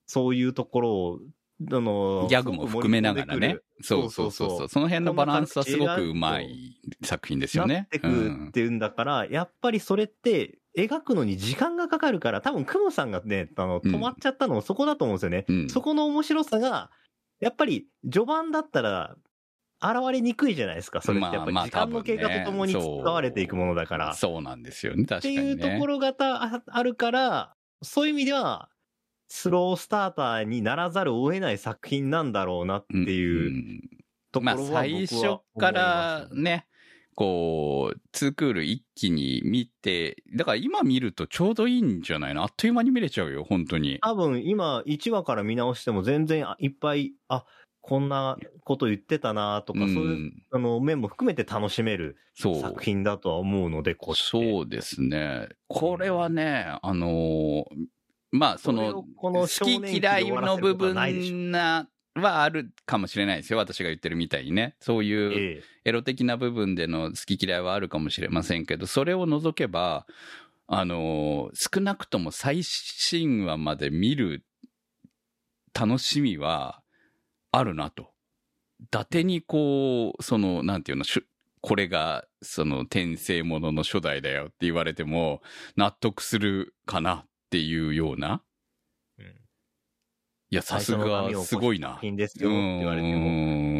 [0.07, 1.19] そういうところを、
[1.71, 3.57] あの、ギャグも含めながらね。
[3.81, 4.69] そうそうそうそう。
[4.69, 7.75] その辺のバランスはすごくうまい作品ですよね。
[7.75, 15.45] なってくっていうんだから、やっぱりそれって、描くのに時間がかかるから、多分、クモさんがね、あの、うん止まっちゃったのもそこだと思うんですよね。
[15.47, 16.91] うんそこの面白さが、
[17.39, 19.15] やっぱり、序盤だったら、
[19.81, 21.01] 現れにくいじゃないですか。
[21.01, 24.13] それってやっぱりまあまあ時間の経過とともに使われていくものだから。
[24.13, 25.05] そうなんですよね。
[25.05, 25.43] 確かってにね。
[25.43, 28.69] いうところがたああるから、そういう意味では、
[29.29, 33.81] スロースターターにならざるを得ない作品なんだろうなっていううん
[34.31, 36.65] ところは僕はまあ最初からね、
[37.19, 42.43] こう、ツークール一気に見て、だから今見るとちょうどいいんじゃないの？
[42.43, 43.99] あっという間に見れちゃうよ、本当に。
[44.01, 47.43] 多分今1話から見直しても全然あいっぱい、あ、
[47.81, 52.15] こんなこと言ってたなとか、そういう、んあの、面も含めて楽しめる。
[52.35, 55.49] 作品だとは思うので、こそうですね。
[55.67, 57.63] これはね、あのー
[58.31, 63.59] まあ、その、この好き嫌いの部分な、はあるかもしれないですよ。
[63.59, 64.75] 私が言ってるみたいにね。
[64.79, 70.05] そういうええエロ的な部分での好き嫌いはあるかもしれませんけど、それを除けば、
[70.67, 74.45] あのー少なくとも最新話まで見る
[75.73, 76.81] 楽しみは
[77.51, 78.11] あるなと。
[78.81, 81.05] 伊達にこう、その、なんていうの、
[81.61, 85.41] これが、その、転生ものの初代だよって言われても、
[85.75, 88.41] 納得するかなっていうような。
[90.51, 91.89] うんいや、さすが、すごいな。
[91.89, 93.29] 作品ですよって言われても。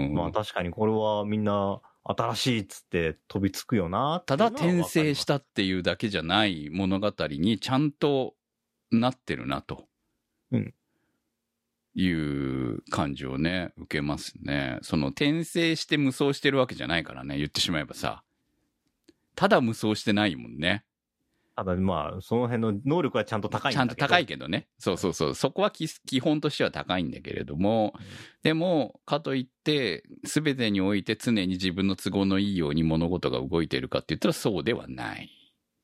[0.10, 8.34] もまあ確かにこれはみんな新しいっつって飛びつくよなただ転生したっていうだけじゃない物語にちゃんと
[8.92, 9.86] なってるなと。
[10.52, 10.74] うん
[11.96, 14.78] いう感じをね、受けますね。
[14.84, 18.24] その転生して無双してるわけじゃないからね、言ってしまえばさ。
[19.36, 20.86] ただ無双してないもんね。
[21.64, 24.68] ただまあその辺の能力はちゃんと高いんだけどちゃんと高いけどね。
[24.78, 25.36] そうそうそう。
[25.36, 27.94] そこは基基本としては高いんだけれども、
[28.44, 35.30] でも、かといって、すべてにおいて常に自分の都合のいいように物事が動いているかって言ったらそうではない。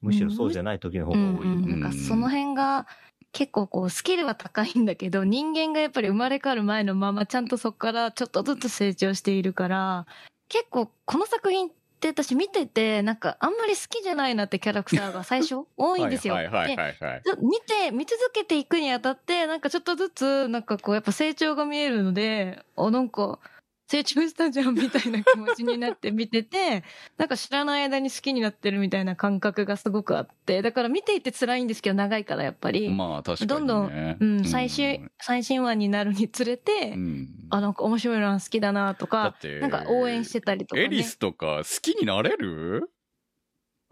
[0.02, 1.24] むしろそうじゃない時の方が多い。
[1.24, 2.88] うんうん、なんかその辺が
[3.32, 10.06] 結構こうスキルは高いんだけど人間がやっぱり生まれ変わる前のままちゃんとそこからちょっとずつ成長しているから
[10.48, 11.70] 結構この作品
[12.10, 16.36] って私見ててなんかあんまり好きじゃないなってキャラクターが最初 多いんですよ。
[16.36, 16.96] はいはいはい
[17.40, 23.40] 見て、見続けていくにあたって、なんかちょっとずつ、なんかこう、やっぱ成長が見えるので、あ、なんか、
[23.88, 26.84] 成長したじゃんみたいな気持ちになって見てて、
[27.18, 32.90] なんか知らない間に好きになってるみたいな感覚がすごくあって、だから見ていて辛いんですけど、長いからやっぱり。
[32.90, 33.48] まあ確かに、ね。
[33.48, 40.88] どんどん、うん、最終、最新話になるにつれて、うんあ、なんか面白いな、好きだなとだかっ、てなんか応援してたりとか、ね。
[40.88, 42.90] エリスとか好きになれる？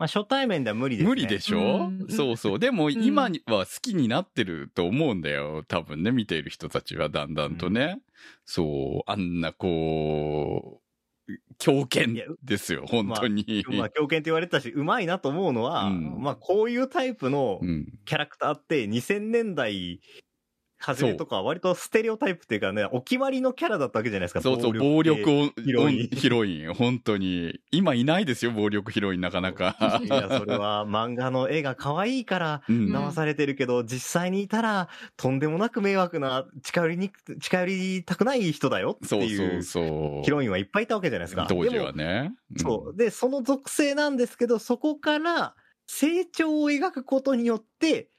[0.04, 1.10] ままあ初対面では無理ですね。
[1.10, 2.60] 無理でしょ、うんそうそう。
[2.60, 5.64] でも今には好きになってると思うんだよ。
[5.68, 8.02] 多分ね、見ている人たちはだんだんとね。
[8.46, 10.82] そう、あんなこ
[11.28, 13.64] う、狂犬ですよ、本当に。
[13.70, 17.88] まあ、狂犬って言われてたし、うまいなと思うのは、うんまあ、こういうタイプのうん。
[18.06, 20.02] キャラクターって2000年代
[20.86, 24.42] 初めとかは割とステレオタイプっていうかね、お決まりのキャラだったわけじゃないですか。
[24.42, 27.62] そうそう、暴力系を、ヒロインヒロイン、本当に。
[27.72, 30.02] 今いないですよ、暴力ヒロイン、なかなか。
[30.04, 40.24] いや、それは漫画の絵が可愛いからうん騙されてるけど、実際にいたらとんでもなく迷惑な、近寄りに、近寄りたくない人だよってそうそいううそう。
[40.24, 41.46] ヒロインはいっぱいいたわけじゃないですか。
[41.48, 42.34] 当時はね。
[42.58, 42.98] そう。
[42.98, 45.56] で、その属性なんですけど、そこから
[45.88, 48.10] 成長を描くことによって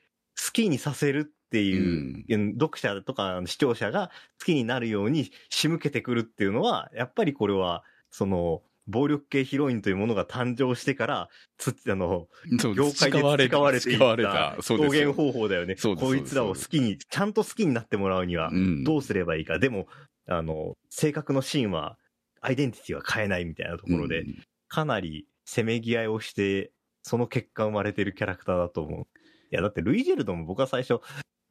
[0.42, 12.28] 好きにさせるっていう、読者とか視聴者が好きになるように仕向けてくるっていうのは、やっぱりこれは、その、暴力系ヒロインというものが誕生してから、つ、あの、
[12.74, 15.76] 業界で使われていた表現方法だよね。
[15.76, 18.84] こいつらを好きに、ちゃんと好きになってもらうにはう、ん。
[18.84, 19.60] どうすればいいか。
[19.60, 19.86] でも、
[20.26, 21.98] あの、性格のシーンは、
[22.40, 24.44] アイデンティティは変えないみたいなところで、うん。
[24.68, 29.06] かなりせめぎ合いをして、その結果生まれてるキャラクターだと思う。
[29.50, 31.00] いや、だってルイジェルドも僕は最初、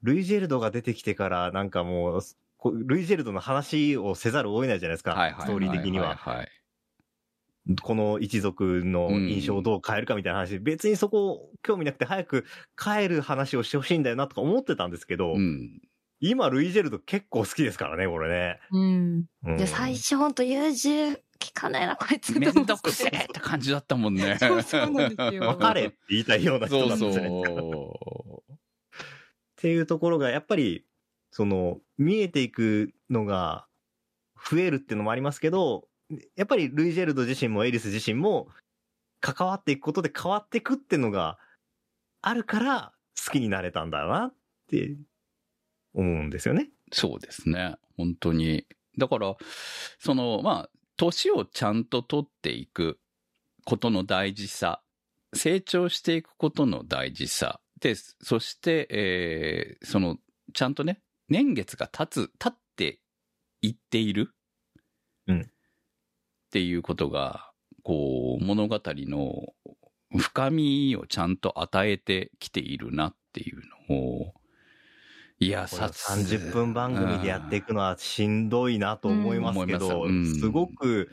[0.04, 2.22] ルイジェルドが出てきてから、なんかもう、
[2.84, 6.16] ルイジェルドの話をせざるを得ないじゃないですか、はいはいストーリー的には。
[6.16, 6.48] はいはい。
[7.82, 12.44] この一族の印象をどう変えるかみたいな話、別にそこ興味なくて早く
[12.76, 15.80] 帰る話をしてほしいんだよなとか思ってたんですけど、うん。
[16.20, 18.60] 今ルイジェルド結構好きですからね、これね。
[18.70, 19.24] うん。
[19.46, 22.38] うんで、最初ほんと優柔聞かないな、こいつ。
[22.38, 24.36] めんどくせえって感じだったもんね。
[24.38, 27.28] そうそうなんですよ別れって言いたいような人そうなんですよね。
[27.46, 28.42] そ
[29.64, 30.84] っていうところが、やっぱり、
[31.30, 33.66] その、見えていくのが
[34.50, 35.88] 増えるっていうのもありますけど、
[36.36, 38.48] やっぱりルイジェルド自身もエリス自身も
[39.20, 41.38] 関わっていくことで変わっていくっていうのが
[42.20, 42.92] あるから
[43.24, 44.34] 好きになれたんだなっ
[44.68, 44.98] て
[45.94, 46.68] 思うんですよね。
[46.92, 47.76] そうですね。
[47.96, 48.66] 本当に。
[48.98, 49.34] だから、
[49.98, 52.98] その、まあ、年をちゃんと取っていく
[53.64, 54.82] ことの大事さ、
[55.32, 60.16] 成長していくことの大事さ、で、そして、えーその、
[60.54, 63.02] ちゃんとね、年月が経つ、経って
[63.60, 64.34] いっている。
[65.26, 65.40] うん。
[65.40, 65.44] っ
[66.50, 69.54] ていうことが、こう、物語の
[70.16, 74.34] 深みをちゃんと与えてきているなっていうのを、
[75.40, 79.78] いや、さ30分番組でやっていくのはしんどいなと思いますけうん。
[79.80, 80.30] ど、思います。
[80.30, 80.40] うん。
[80.40, 81.10] すごく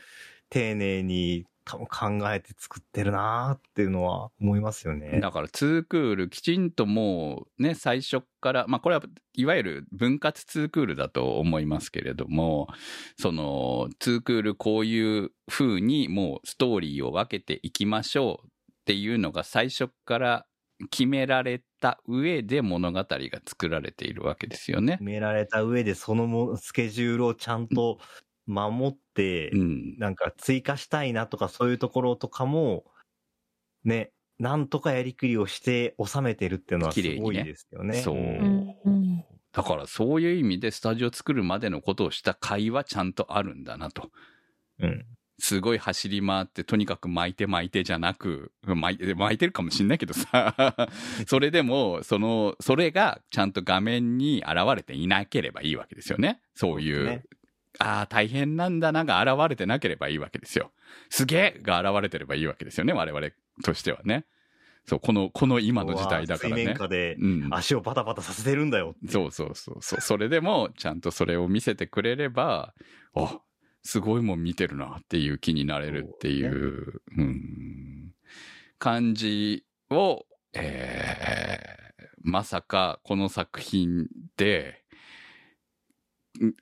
[0.49, 5.21] 丁寧に多分考えて作ってるなっていうのは思いますよね。
[5.21, 9.03] だから、ツークール、きちんともうね、最初から、まあ、これは、
[9.33, 12.67] いわゆる分割ツークールだと思いますけれども、
[13.17, 18.49] その、ツークールこういう風にもうストーリーを分けていきましょうっ
[18.85, 20.45] ていうのが最初から
[20.89, 23.07] 決められた上で物語が
[23.47, 25.03] 作られているわけですよね決。
[25.03, 27.99] められた上でそのもスケジュールをちゃんと
[28.47, 29.97] 守って、うん。
[29.97, 32.85] なんか追加したいなとかそういうところとかも、
[33.83, 38.01] ね、なんとかやりくりをして収めてるっていうのはすごいですよね。
[38.01, 38.15] そう。
[38.15, 44.09] うんうんだからそういう意味でスタジオ作るまでのことをした会はちゃんとあるんだなと。
[44.79, 45.05] うん。
[45.39, 50.55] すごい走り回って、とにかく巻いて巻いてじゃなく、巻いて、巻いてるかもしんないけどさ、
[51.27, 56.41] それでも、その、それがちゃんと画面に現れていなければいいわけですよね。
[56.53, 57.23] そういう、
[57.79, 60.71] ああ、大変なんだなが現れてなければいいわけですよ。
[61.09, 63.29] すげえが現れてればいいわけですよね、我々
[63.63, 64.25] としてはね。
[64.85, 66.77] そう、この、この今の時代だからね水面。
[66.77, 67.47] 下でうん。
[67.51, 68.95] 足をバタバタさせてるんだよ。
[69.07, 70.01] そうそうそうそう。
[70.01, 72.73] それでも、ちゃんとそれを見せてくれれば、
[73.15, 73.39] あ、
[73.83, 78.13] すごいもん見てるなっていう気になれるっていう、うん、
[78.77, 84.07] 感じを、えー、まさかこの作品
[84.37, 84.83] で、
[86.43, 86.53] ん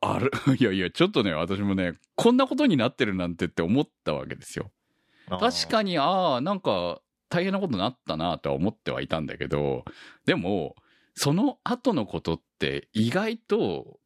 [0.00, 4.72] ある、 いやいや、ちょっとね、私もね、こんなことになってるなんてって思ったわけですよ。
[5.28, 5.92] 確かに。
[5.92, 9.84] に、ああ、なんか大変なことになったなとは思ってはいたんだけど、
[10.24, 10.76] でも、
[11.14, 14.00] その後のことって意外と、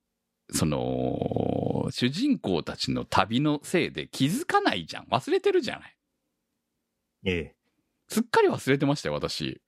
[0.52, 5.04] その、主人公たちの旅のせいで気づかないじゃん。
[5.06, 5.96] 忘れてるじゃない。
[7.24, 7.54] ええ。
[8.08, 9.60] すっかり忘れてましたよ、私。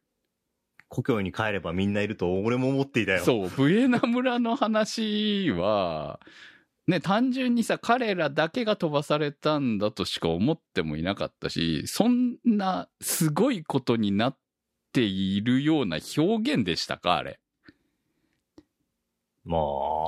[0.93, 3.25] 故郷に帰ればみんないると俺も思っていたよ。
[3.25, 6.21] そう、ブエナ村の話は、
[6.87, 14.37] ね、単純にさ、彼らだけが飛ばされたんだとしか思ってもいなかったし、そんなすごいことになっ
[14.93, 17.41] ているような表現でしたか、あれ。
[19.47, 19.61] まあ。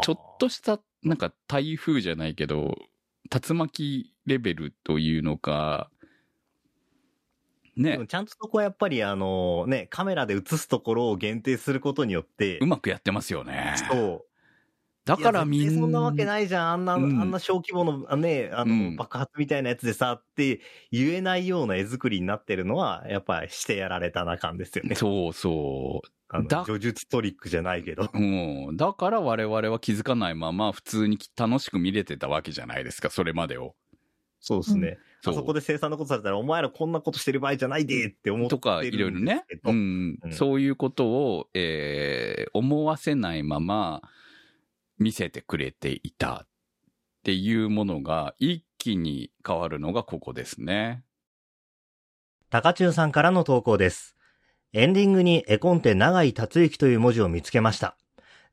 [0.03, 2.77] ちょっとした、なんか台風じゃないけど、
[3.31, 5.94] 竜巻レベルというのか、で
[7.77, 13.75] ねもちゃんとそこはやっぱりあのね、カメラで映すところを限定することによってう、まくやってますよね。
[13.91, 14.35] そう。
[15.05, 15.81] だからみんな。
[15.81, 16.73] そんなわけないじゃん。
[16.73, 20.61] あんな、うんあんな小規模の、あね、あの、うん爆発みたいなやつでさ、って
[20.91, 24.95] 言えないような絵作りになってるのは、やっぱりしてやられたな感ですよね。
[24.95, 26.09] そうそう。
[26.29, 28.09] あのだ叙述トリックじゃないけど。
[28.13, 28.77] うん。
[28.77, 33.75] だから我々は気づかないまま普通に楽しく見れてたわけじゃないですか、それまでを。
[34.41, 34.89] そうですね。
[34.89, 34.99] そう
[35.31, 38.83] あそこで生産のことされたら、お前らこんなことしてる場合じゃないでって思ってるとか。
[38.83, 39.45] いろいろね。
[39.65, 44.03] うんうんそういうことを、えー思わせないまま
[44.99, 46.47] 見せてくれていたっ
[47.25, 51.03] ていうものが一気に変わるのがここですね。
[52.51, 54.15] 高中さんからの投稿です。
[54.73, 57.97] エンディングに絵コンテ長井達之という文字を見つけました。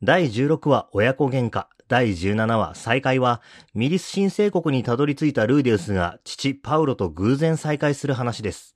[0.04, 3.40] 第16話親子喧嘩、第17話再会は、
[3.76, 8.76] ミリス新生国にたどり着いたルーデウスが父パウロと偶然再会する話です。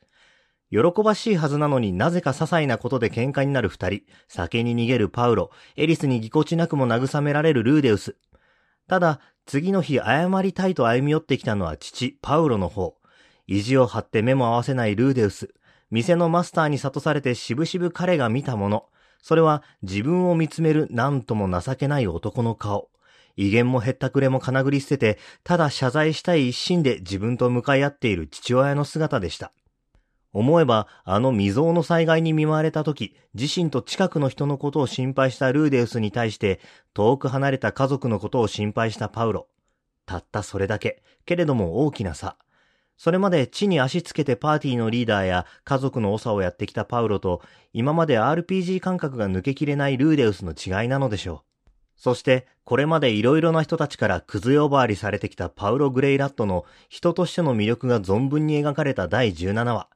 [0.70, 8.16] 喜ばしいはずなのになぜか些細なことで喧嘩になる二人、酒に逃げるパウロ、エリスにぎこちなくも慰められるルーデウス。
[8.88, 12.98] ただ、次の日謝りたいと歩み寄ってきたのは父パウロの方。
[13.48, 15.56] 意地を張って目も合わせないルーデウス。
[15.90, 18.86] 店のマスターに諭されてしぶしぶ彼が見たもの。
[19.26, 22.92] それは自分を見つめるなんとも情けない男の顔。
[23.36, 29.52] 威厳もへったくれもかなぐり捨てて、ただ謝罪したい一心で自分と向かい合っている父親の姿でした。
[30.32, 36.60] 思えば、あの未曾有の災害に見舞われた時、自身と近くの人のことを心配したルーデウスに対して、
[36.94, 39.48] 遠く離れた家族のことを心配したパウロ。
[40.06, 42.38] たったそれだけ、けれども大きな差。
[42.98, 47.42] それまで地に足つけてパーティーのリーダーや家族の長をやってきたパウロと、
[47.74, 51.70] 今まで RPG 感覚が抜けきれないルーデウスの違いなのでしょう。
[51.98, 59.88] そして、これまで色々な人たちから崩れ呼ばわりされてきたパウロ・グレイラットの人としての魅力が存分に描かれた第17話。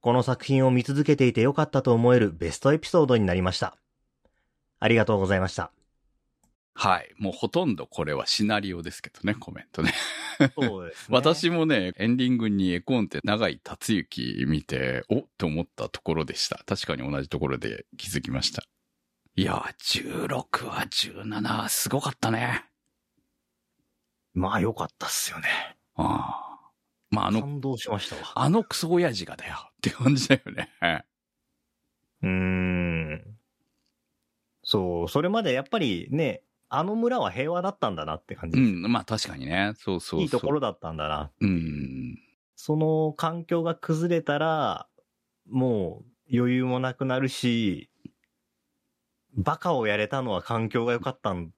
[0.00, 3.76] この作品を見続けていてよかったと思えるベストエピソードになりました。
[4.78, 5.75] ありがとうございました。
[6.78, 7.10] はい。
[7.18, 9.94] もうほとんどこれはシナリオですけどね、コメントね。
[10.54, 11.16] そうですね。
[11.16, 16.62] 私もね、エンディングに絵コンテ長井達之見て、おっと思ったところでした。
[16.66, 18.62] 確かに同じところで気づきました。
[19.36, 22.66] いやー、16話、17話、すごかったね。
[24.34, 25.48] まあ良かったっすよね。
[25.94, 26.70] ああ。
[27.10, 28.22] まあ、あの、感動しましたわ。
[28.34, 30.70] あのクソ親父がだよって感じだよね。
[32.22, 33.36] うーん。
[34.62, 38.70] そう、それまでやっぱりね、あの村は平和だったんだなって感じです。
[38.70, 39.72] うん、まあ確かにね。
[39.76, 40.20] そうそうそう。
[40.22, 41.30] いいところだったんだな。
[41.40, 42.18] うん。
[42.56, 44.88] その環境が崩れたら、
[45.48, 47.90] もう余裕もなくなるし、
[49.34, 51.52] バカをやれたのは環境が良かったん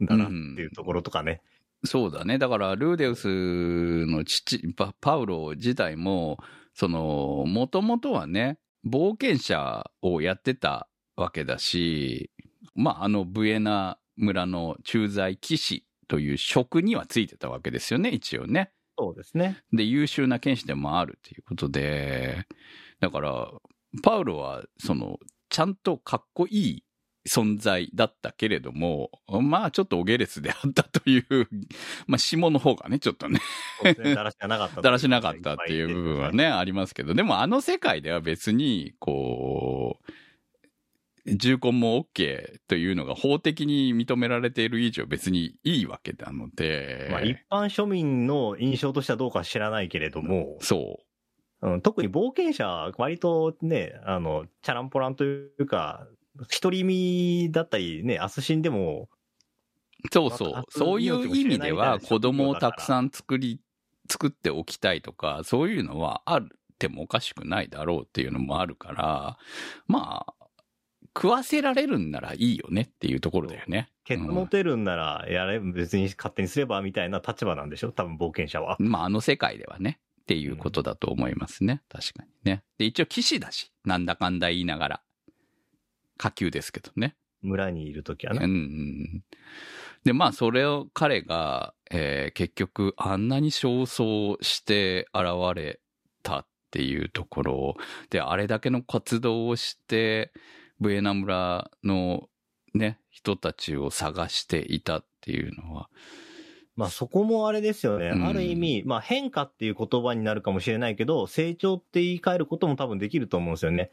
[0.00, 1.42] だなっていうところとかね。
[1.84, 2.38] そうだね。
[2.38, 6.38] だから、ルーデウスの父、パパウロ自体も、
[6.74, 12.30] その、もともとはね、冒険者をやってたわけだし、
[12.74, 18.72] まあ、あの、ブエナ村の駐在騎士という職にはついてたわけですよね、一応ね。
[18.98, 19.58] そうですね。
[19.72, 22.46] で、優秀な剣士でもあるということで、
[23.00, 23.50] だから、
[24.02, 26.84] パウロは、その、ちゃんとかっこいい
[27.28, 31.24] 存在だったけれども、まあちょっとお下劣であったという、
[32.08, 33.40] まあ下の方がね、ちょっとね。
[33.84, 34.82] だらしがなかった。
[34.82, 40.12] だらしなかったっていう部分はね、ありますけど、でもあの世界では別に、こう、
[41.36, 51.08] 重婚も OK というのが法的に認められている以上別にいいわけなので、まあ一般庶民の印象としてはどうか知らないけれども、そう。
[51.60, 56.06] うん、特に冒険者は割とね、あの、チャランポランというか、
[56.62, 59.08] 独り身だったりね、アスシンでも、
[60.12, 63.60] そうそうそういう意味では、子供をたくさん作り、
[64.08, 66.46] 作っておきたいとか、そういうのはあっ
[66.78, 69.38] てもおかしくないだろうっていうのもあるから、
[69.88, 70.34] まあ、
[71.20, 73.90] 食わせられるんならいいよねっていうところだよね。
[74.04, 77.90] ケツ持てるんなら、やれ、別に勝手にすればみたいな立場なんでしょ？
[77.90, 78.76] 多分冒険者は。
[78.78, 79.98] まあ、あの世界ではね。
[80.22, 81.80] っていうことだと思いますね。
[81.88, 82.62] 確かにね。
[82.76, 85.02] で、一応騎士だし、なんだかんだ言いながら。
[86.18, 87.16] 下級ですけどね。
[87.40, 88.46] 村にいるときはうんうね。
[88.48, 89.24] ん。
[90.04, 95.80] で、まあ、それを彼が、えー結局、あんなに焦燥して現れ
[96.22, 97.76] たっていうところ
[98.10, 100.30] で、あれだけの活動をして、
[100.80, 102.28] ブエナ村の
[102.74, 105.88] ね、人たちを探していたっていうのは、
[106.76, 108.10] まあそこもあれですよね。
[108.14, 113.90] うんある意味、まあ変化っていう言葉になるかもしれないけど、成長って言い換えることも多分できると思うんですよね。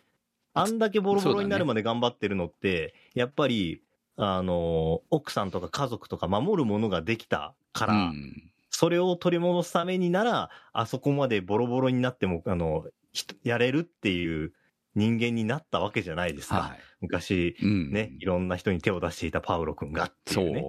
[0.53, 3.81] あんだけボロボロになるまで頑張ってるのって、やっぱり、
[4.17, 8.51] あの、奥さんとか家族とか守るものができたから、うん。
[8.69, 14.53] それを取り戻すためになら、あそこまでボロボロになっても、あの、人やれるっていう
[14.95, 16.55] 人間になったわけじゃないですか。
[16.55, 16.79] はい。
[17.01, 17.91] 昔、うん。
[17.91, 20.63] ね、いろんな人に手を出していたパウロ君がってそいうね。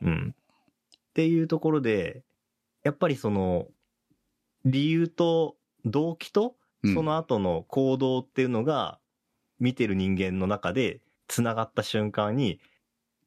[0.00, 0.06] う。
[0.06, 0.34] うん。
[0.34, 2.22] っていうところで、
[2.84, 3.66] やっぱりその、
[4.64, 8.98] 理由と動機と、うんその後の行動っていうのが、
[9.60, 12.58] 見てる人間の中で繋がった瞬間に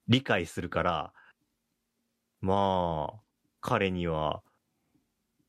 [0.09, 1.13] 理解するから、
[2.41, 3.21] まあ、
[3.61, 4.43] 彼には、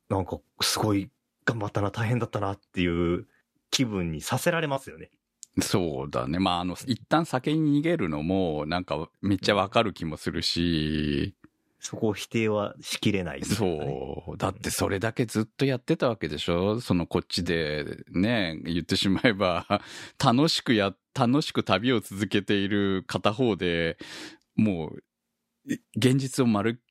[0.08, 1.10] なんかすごい
[1.44, 3.26] 頑張ったな、大変だったなっていう
[3.70, 5.10] 気分にさせられますよね。
[5.60, 6.38] そうだね。
[6.38, 11.34] まあ、あの、一旦酒に逃げるのも、なんか、めっちゃわかる気もするし、
[11.78, 14.36] そこを否定はしきれない、そう。
[14.36, 16.80] だってそれだけずっとやってたわけでしょ？
[16.80, 19.82] そのこっちでね、言ってしまえば、
[20.22, 23.98] 楽しくや、楽しく旅を続けている片方で、
[24.56, 24.92] も
[25.66, 26.82] う、い現実を丸、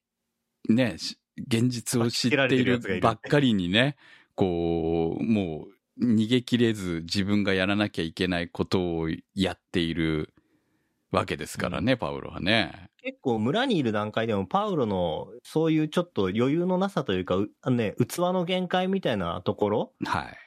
[0.69, 3.97] ね、し現実を知っているばっかりにね、
[4.33, 10.33] こう、もう逃げ切れず自分がやらなきゃいけないことをやっている
[11.11, 12.89] わけですからね、パウロはね。
[13.01, 20.37] 結構村にいる段階でもパウロのそういうちょっと余裕のなさというか、うあのね、器の限界みたいなところ、はい。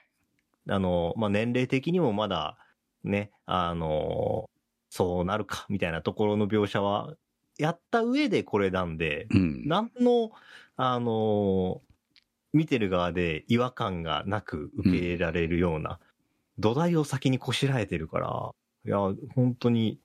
[0.68, 2.58] あの、まあ、年齢的にもまだ
[3.04, 4.50] ね、あの、
[4.90, 7.14] そうなるかみたいなところの描写は
[7.58, 9.66] やった上でこれなんで、うん。
[9.66, 10.30] なんの、
[10.76, 11.80] あの、
[12.52, 15.98] 見てる側で違和感がなく受け入れられるような、
[16.58, 18.50] 土台を先にこしらえてるから、
[18.84, 18.98] いや、
[19.34, 20.00] 本当に、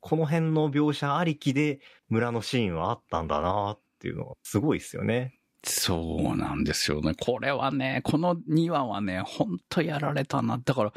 [0.00, 5.38] この辺の描写ありきで村のシーンはあったんだなっていうのはすごいですよね。
[5.64, 7.14] そうなんですよね。
[7.14, 10.58] これはね、この2話はね、ほんとやられたな。
[10.58, 10.92] だから、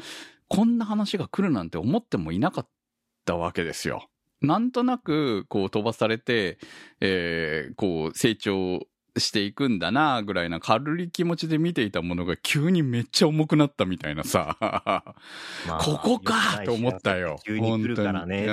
[0.48, 2.68] こんな話が来るなんて思ってもいなかっ
[3.24, 4.08] たわけですよ。
[4.40, 6.58] なんとなく、こう飛ばされて、
[7.00, 8.80] えーこう成長
[9.18, 14.56] していくんだな、ぐらいな軽い気持ちで見ていたものが急にめっちゃ重くなったみたいなさ。
[14.60, 15.02] ま
[15.68, 17.38] あここかと思ったよ。
[17.44, 18.46] 急に来るからね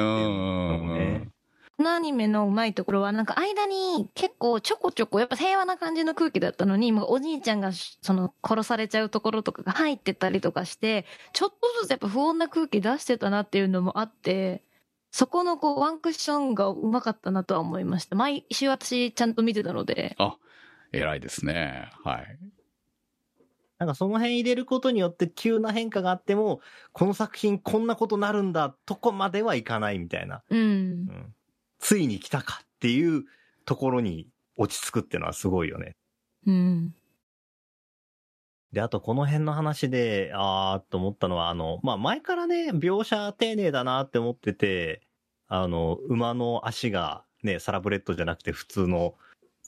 [1.76, 14.64] このアニメのうまいところは、なんか間に結構ちょこちょこ、やっぱ平和な感じの空気だったのに、もうおじいちゃんがしその殺されちゃうところとかが入ってたりとかして、ちょっとずつやっぱ不穏な空気出してたなっていうのもあって、
[15.10, 18.16] そこのこうワンクッションがうまかったなとは思いました。
[18.16, 20.16] 毎週私ちゃんと見てたので。
[20.94, 21.90] 偉いですね。
[22.04, 22.40] はい。
[23.80, 26.62] なんかその辺入れることによって急な変化があっても、
[26.94, 30.44] この作品こんなことなるんだとこまではいかないみたいな。
[30.50, 30.64] うんう。
[30.64, 31.36] ん
[31.80, 33.26] ついに来たかっていう
[33.66, 35.98] ところに落ち着くっていうのはすごいよね。
[36.46, 36.96] うん。
[38.72, 45.02] で、あとこの辺の話で、あーっと思ったのは、あの、まあ、前からね、描写丁寧だなって思ってて、
[45.48, 49.16] あの、馬の足がね、サラブレッドじゃなくて普通の、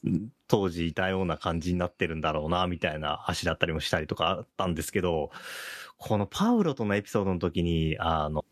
[0.05, 5.31] ん当時いたような感じになってるんだろうな、みたいな足だったりもしたりとかあったんですけど、
[5.97, 8.45] このパウロとのエピソードの時に、あの、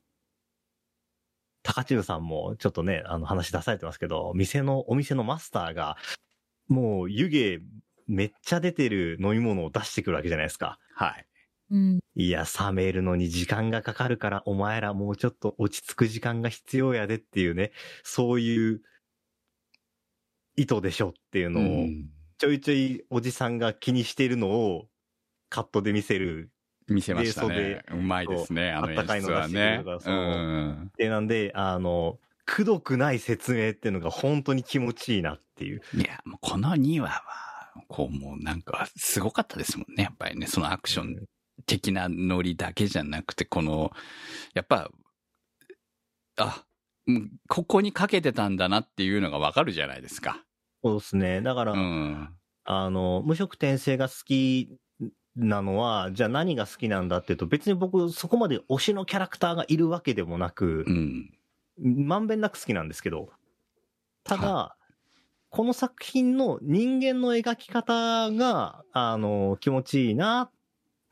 [1.64, 5.98] 高中さんもちょっとね、あの話出されてますけど、店の、お店のマスターが、
[6.68, 7.60] もう湯気
[8.08, 10.80] めっちゃ出てる飲み物を出してくるわけじゃないですか。
[10.94, 11.26] はい。
[11.72, 12.00] うん。
[12.16, 17.72] いや、冷めるのに時間がかかるから、お前らもうちょっと落ち着く時間が必要やでっていうね、
[18.04, 18.82] そういう
[20.56, 22.10] 意図でしょっていうのを、うん
[22.44, 24.88] ちょいちょいおじさんが気にしているのを
[25.50, 26.52] カットで見せる。
[26.90, 27.86] 見せましたねで。
[27.94, 30.92] うまいですね、あの演あったかいの出はね出しううん。
[30.98, 35.82] で、なんで、あの、くどくない説明っていうのが本当に気持ちいいなっていう。
[35.96, 37.24] いや、もうこの2話は、
[37.88, 40.48] こうもうなんかすごかったですもんね、やっぱりね。
[40.48, 41.24] そのアクション
[41.66, 43.94] 的なノリだけじゃなくて、この、
[44.54, 44.92] やっぱ、
[46.36, 46.73] あ、うん
[47.48, 50.44] ここにかけてたんだなっていうのがわかるじゃないですか。
[50.84, 51.42] そうですね。
[51.42, 52.30] だから、うん。
[52.66, 54.70] あの、無色転生が好き
[55.36, 61.38] なのは、じゃあ何が好きなんだっていうと、別に僕そこまで推しのキャラクターがいるわけでもなくう、ん。
[61.78, 63.32] まんべんなく好きなんですけど、
[64.24, 64.78] ただ、
[65.50, 70.50] この作品の人間の描き方が、あの、気持ちいいな、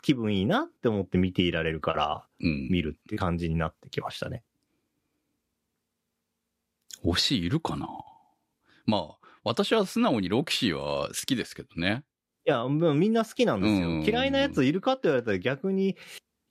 [0.01, 2.67] 気分いいなって思って見ていられるから、うん。
[2.69, 4.43] 見るって感じになってきましたね。
[7.03, 7.87] 推しいるかな？
[8.85, 12.03] まあ、私は素直にロキシーは好きですけどね。
[12.45, 13.89] いや、もうみんな好きなんですよ。
[13.89, 15.95] うん嫌いなやついるかって言われたら逆に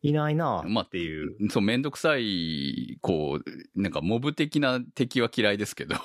[0.02, 1.50] いないなまあっていう。
[1.50, 5.96] そう、めんどくさい、こう、なんかモブ的な敵は嫌いですけど。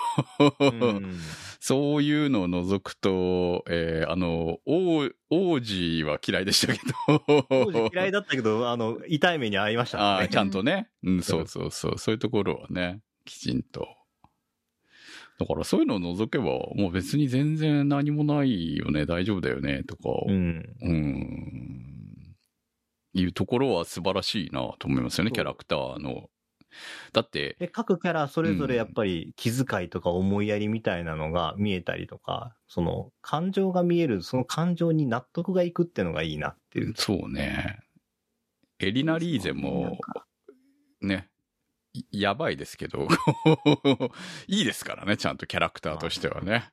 [0.60, 1.20] うん
[1.62, 7.46] そういうのを除くと、えーあの、王、王子は嫌いでしたけど。
[7.50, 10.04] 当時嫌いだったけど、あの、痛い目に遭いましたね。
[10.04, 10.90] ああ、ちゃんとね。
[11.04, 11.98] うん、そうそうそう。
[11.98, 13.88] そういうところはね、きちんと。
[15.38, 20.10] だからそういうのを除けば、もう別に全然何もないよね、大丈夫だよね、とか。
[20.28, 20.76] うん。
[20.82, 22.36] うん。
[23.14, 26.30] いうところは素晴らしいなと思いますよね、キャラクターの。
[27.14, 36.94] だって、で、各キャラそれぞれやっぱり気遣いとか思いやりみたいなのが見えたりとか、その感情が見える、その感情に納得がいくっていうのがいいなっていう。
[36.96, 37.80] そうね。
[38.80, 40.26] エリナ・リーゼも、か
[41.02, 41.35] ね、い
[42.12, 43.08] やばいですけど、
[44.48, 46.72] いいですからね、ちゃんとキャラクターとしてはね。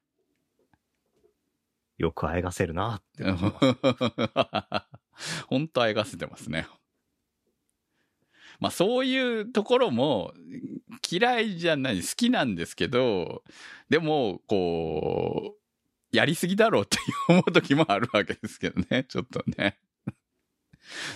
[1.99, 3.53] よくあえがせるなって思い
[4.33, 5.45] ます。
[5.47, 6.67] 本当あえがせてますね。
[8.59, 10.33] まあそういうところも
[11.11, 13.43] 嫌いじゃない、好きなんですけど、
[13.89, 16.99] でも、こう、やりすぎだろうって
[17.29, 19.79] 思う時もあるわけですけどね、ちょっとね。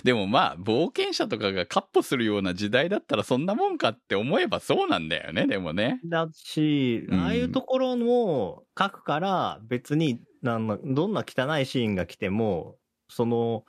[0.03, 5.99] でもまあ、冒険者とかがカッポするような時代だったらそんなもんかって思えばそうなんだよね、でもね。
[6.05, 12.77] だし、うんああいうところも書くから別になんだどんな汚いシーンが来ても、
[13.09, 13.65] その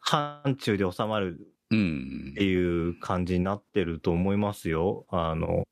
[0.00, 1.38] 範疇で収まる
[1.70, 2.44] うんって。
[2.44, 5.06] いう感じになってると思いますよ。
[5.08, 5.64] あの、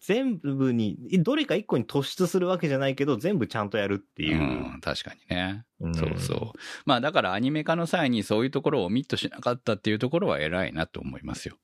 [0.00, 4.38] 全部に、どれか一個に突出するわけじゃないけど、全部ちゃんとやるっていう。
[4.38, 4.42] う
[4.76, 5.64] ん、確かにね。
[5.80, 6.58] うんそうそう。
[6.86, 11.56] まあだからアニメ化の際にそういうところをオミットしなかったっていうところは偉いなと思いますよ。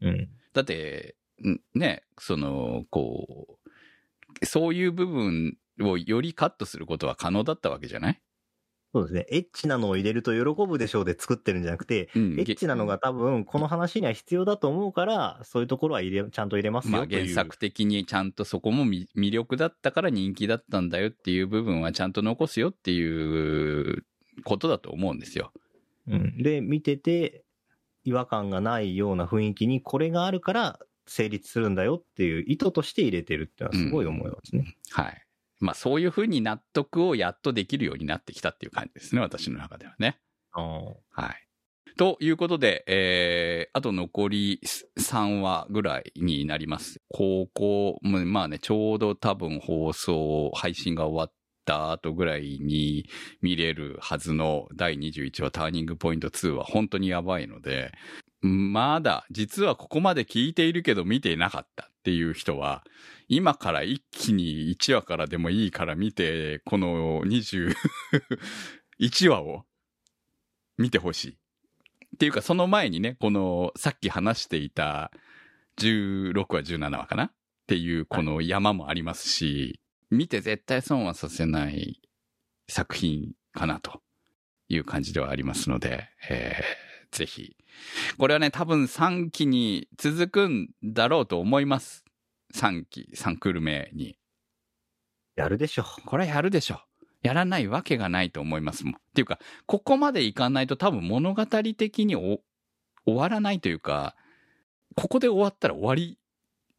[0.00, 0.28] うん。
[0.52, 3.58] だって、んね、その、こ
[4.40, 8.20] う、そういう部分をよりカットすることは可能だったわけじゃない？
[8.94, 9.26] そうですね。
[9.30, 17.20] エッチなのを入れると喜ぶでしょうで作ってるんじゃなくて、うんエッチなのが多分この話には必要だと思うから、そういうところは入れ、ちゃんと入れますまあよという。
[17.22, 24.06] 原作的にちゃんとそこもみ魅力だったから人気だったんだよっていう部分はちゃんと残すよっていう
[24.44, 25.52] ことだと思うんですよ。
[26.08, 26.42] うん。
[26.42, 27.44] で、見てて、
[28.04, 34.76] 違和感がないような雰囲気にこれがあるから成立するんだよっていう意図として入れてるっていうのはすごい思いますね。
[34.90, 35.27] はい。
[35.60, 40.18] まあそういうふうに納得をやっとできるようになってきたっていう感じですね、私の中ではね。
[40.52, 41.48] あはい。
[41.98, 44.60] ということで、えー、あと残り
[44.98, 47.02] 3話ぐらいになります。
[47.08, 51.32] 高校、ままあね、ちょうど多分放送、配信が終わっ
[51.68, 53.10] た後ぐらいに
[53.42, 57.92] 見れるはずの第21話ターニングポイント2は本当にやばいので、
[58.40, 62.84] まだ、実はここまで聞いているけど見ていなかったっていう人は、
[63.28, 67.74] 今から一気に1話からでもいいから見て、この21
[69.28, 69.64] 話を
[70.78, 71.32] 見てほしい。
[71.32, 75.10] っていうか、その前にね、この、さっき話していた、
[75.78, 77.24] 16話、17話かな？
[77.24, 77.32] っ
[77.66, 79.80] ていう、この山もありますし、
[80.10, 82.00] 見て絶対損はさせない
[82.68, 84.00] 作品かなと
[84.68, 87.56] いう感じではありますので、えー、ぜひ。
[88.18, 92.04] これはね、多分3期に続くんだろうと思います。
[92.54, 94.16] 3期、3クール目に。
[95.36, 96.80] やるでしょこれはやるでしょ。
[97.22, 98.94] やらないわけがないと思いますもん。
[98.94, 102.40] っていうか、ここまでいかないと多分物語的にお
[103.04, 104.14] 終わらないというか、
[104.96, 106.17] ここで終わったら終わり、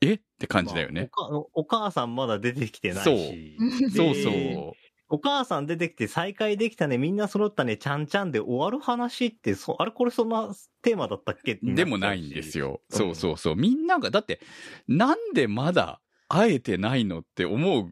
[0.01, 0.13] え？
[0.13, 1.09] って感じだよね。
[1.17, 3.57] まあおかお母さんまだ出てきてないし。
[3.95, 4.75] そう でそ
[5.11, 11.53] お母さん出てきて再会できたね、みんな揃ったね、ちゃんちゃんで終わる話って、そあれこれそんなテーマだったっけ？
[11.53, 12.81] っでもないんですよ。
[12.91, 13.55] うんそうそうそう。
[13.55, 14.39] みんなが、だって、
[14.87, 17.91] なんでまだ会えてないのって思う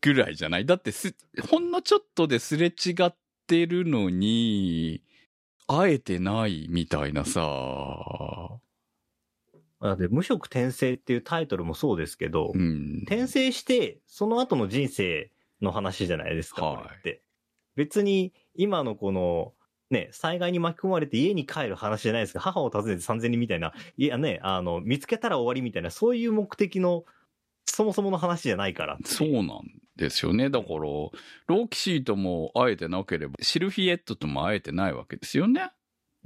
[0.00, 0.66] ぐらいじゃない？
[0.66, 1.16] だってす、
[1.50, 3.16] ほんのちょっとですれ違っ
[3.48, 5.02] てるのに、
[5.66, 8.60] 会えてないみたいなさ。
[9.80, 13.02] だって無職転生っていうタイトルもそうですけど、うん。
[13.02, 17.22] 転生して、その後の人生の話じゃないですか、はいって。
[17.74, 19.52] 別に、今のこの、
[19.90, 22.40] ね、災害に巻き込まれて家に帰る話じゃないですか。
[22.40, 27.04] 母を訪ねて3000人みたいな、いやね、あの、見つけたら終わりみたいな、そういう目的の、
[27.66, 28.98] そもそもの話じゃないから。
[29.04, 29.60] そうなん
[29.96, 30.50] ですよね。
[30.50, 35.70] だから、ロキシーとも会えてなければ、シルフィエットとも会えてないわけですよね。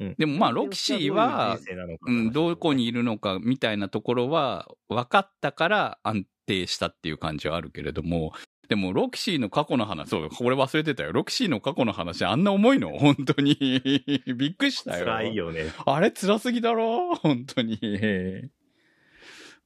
[0.01, 1.59] うんでもまあ、ロキシーは、
[2.07, 8.33] うん、どこにいるのかみたいなところは分かったから安定したっていう感じはあるけれども、
[8.71, 11.13] でもロキシーの過去の話、そう、 これ忘れてたよ。
[11.13, 12.97] ロキシーの過去の話あんな重いの？
[12.99, 13.57] 本当に。
[14.37, 15.05] びっくりしたよ。
[15.05, 15.73] 辛いよね。
[15.85, 17.17] あれ辛すぎだろ？
[17.17, 17.79] 本当に。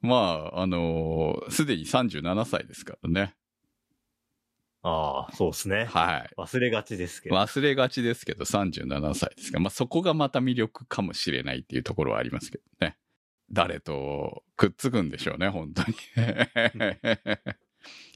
[0.01, 3.35] まあ、あのすでに37歳ですからね。
[4.87, 5.85] ああ、そうですね。
[5.85, 6.29] はい。
[6.37, 7.35] 忘れがちですけど。
[7.35, 12.95] 忘れがちですけど37歳ですが、まあそこがまた魅力かもしれないっていうところはありますけどね。
[13.51, 15.97] 誰とくっつくんでしょうね、本当に。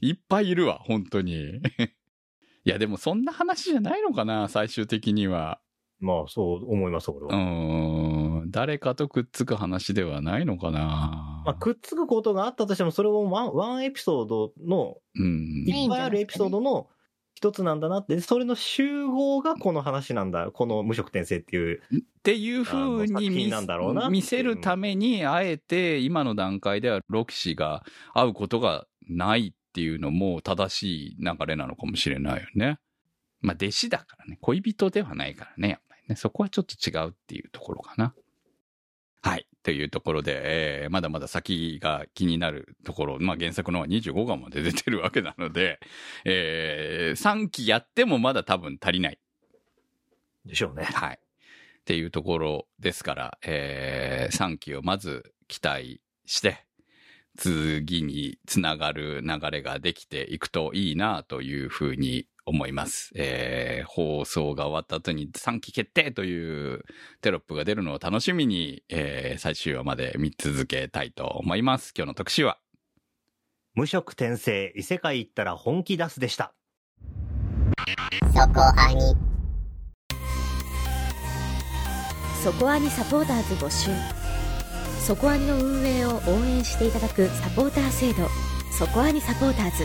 [0.00, 1.56] いっぱいいるわ、本当に。
[2.64, 5.60] いや、でもそんな話じゃないのかな、最終的には。
[5.98, 7.34] まあ、そう思います、俺うは。
[7.34, 8.19] ーん、
[8.50, 11.42] 誰かとくっつく話ではないのかな。
[11.44, 15.64] まあ、くっつくことがあったとしても、それをワンワンエピソードの、うん。
[15.66, 16.88] いっぱいあるエピソードの
[17.34, 20.50] 一つなんだなって、それの集合がこの話なんだ。
[20.52, 21.80] この無色転生っていう。
[21.90, 32.78] っていうふうに見せるために、あえて今の段階ではロキシが会うことがないっていうのも正しい流れなのかもしれないよね。
[33.40, 34.36] まあ弟子だからね。
[34.42, 36.16] 恋人ではないからね、やっぱりね。
[36.16, 38.14] そこはちょっと違うっていうところかな。
[39.22, 39.46] はい。
[39.62, 40.40] というところで、
[40.84, 45.78] えーまだまだ先が気になるところ、まあ原作のは25話まで出てるわけなので、
[46.24, 49.18] えー、3期やってもまだ多分足りない。
[50.46, 50.84] でしょうね。
[50.84, 51.18] はい。
[51.20, 56.64] っていうところですから、えー、3期をまず期待して、
[57.36, 63.10] 次につながる流れができていくといいなというふうに思います。
[63.14, 66.84] えー、放送が終わった後に3期決定という
[67.20, 71.92] テロップが出るのを楽しみに、えー、最終話まで見続けたいと思います。
[71.96, 72.58] 今日の特集は、
[73.74, 76.54] 無色転生、異世界行ったら本気出すでした。
[78.34, 79.30] そこアニ
[82.42, 83.90] そこアニサポーターズ募集
[84.98, 88.28] そこアニの運営を応援していただくサポーター制度
[88.70, 89.84] そこアニサポーターズ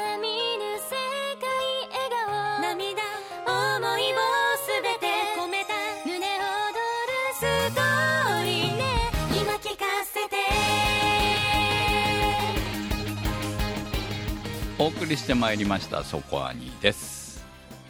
[14.97, 17.43] 送りしてまいりました、そこアニです。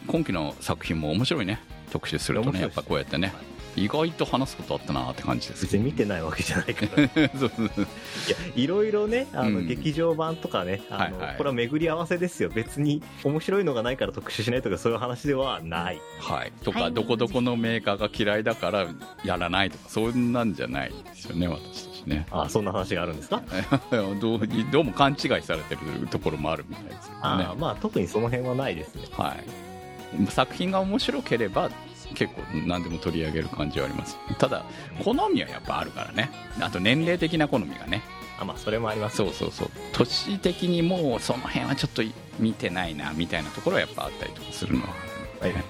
[0.06, 1.60] 今期の作品も面白いね。
[1.90, 3.32] 特集するとね、やっぱこうやってね、
[3.76, 7.04] 意外と話すことあったなって感じです別に見てないわけじゃないから。
[7.04, 7.86] い そうそうそう
[8.28, 12.50] や、いろいろね、あの、うん劇場版とかね、あの、はいはいこれは巡り合わせですよ。
[12.50, 16.00] 別に面白いのがないから特集しないとかそういう話ではない。
[16.20, 16.52] はい。
[16.62, 18.86] とか、はいどこどこのメーカーが嫌いだから
[19.24, 22.26] やらないとか、そんなんじゃないですよね、私たちね。
[22.30, 23.42] あ、そんな話があるんですか？
[24.20, 24.40] どう
[24.70, 27.44] どうも勘違いされてるところもあるみたいですけどね。
[27.44, 29.02] あまあ、特にその辺はないですね。
[29.12, 30.30] はい。
[30.30, 31.70] 作品が面白ければ、
[32.14, 34.18] 結構何でも取り上げる感じはあります。
[34.38, 34.64] ただ、
[35.02, 36.30] 好みはやっぱあるからね。
[36.60, 38.02] あと年齢的な好みがね。
[38.38, 39.16] あ、まあ、それもあります。
[39.16, 39.70] そうそうそう。
[39.92, 42.02] 年的にもうその辺はちょっと
[42.38, 44.88] 見てないな、みたいなところはやっぱあったりとかするのは。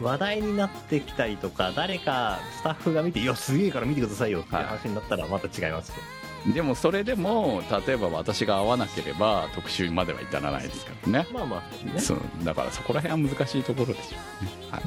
[0.02, 5.94] 話題になってきたりとか、誰かスタッフが見て、いや、すげえから見てくださいよっていうはい話になったらまた違いますよ。
[6.54, 11.26] でもそれでも、例えば私が合わなければ特集までは至らないですからね。
[11.32, 12.00] まあまあ、ね。
[12.00, 14.50] そうだからそこら辺は難しいところでしょうね。
[14.70, 14.82] はい、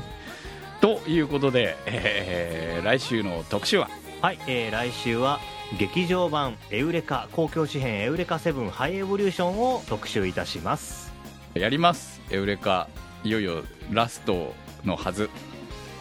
[0.82, 3.90] ということで、えー来週の特集は？
[4.22, 5.40] はい、えー来週は
[5.80, 11.12] 劇場版エウレカ公共紙幣エウレカ7ハイエボリューションを特集いたします
[11.56, 12.88] やりますエウレカ
[13.24, 14.54] いよいよラスト
[14.84, 15.30] のはず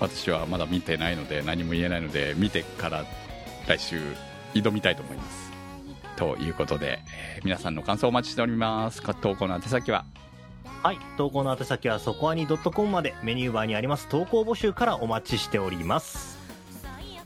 [0.01, 3.07] 私はまだ見てないので何も言えないので見てから
[3.67, 4.01] 来週
[4.53, 5.44] 挑みたいと思います
[6.15, 7.01] ということで、
[7.37, 9.03] えー皆さんの感想をお待ちしております。
[9.03, 10.05] か投稿の宛先は？
[10.83, 13.15] はい投稿の宛先はそこアニ .com まで。
[13.23, 14.09] メニューバーにあります。
[14.09, 16.39] 投稿募集からお待ちしております。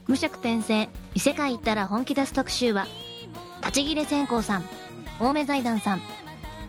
[0.06, 2.86] 無色転生異世界行ったら本気出す特集は
[3.60, 4.64] 立ち切れ線香さん
[5.20, 6.00] 青梅財団さん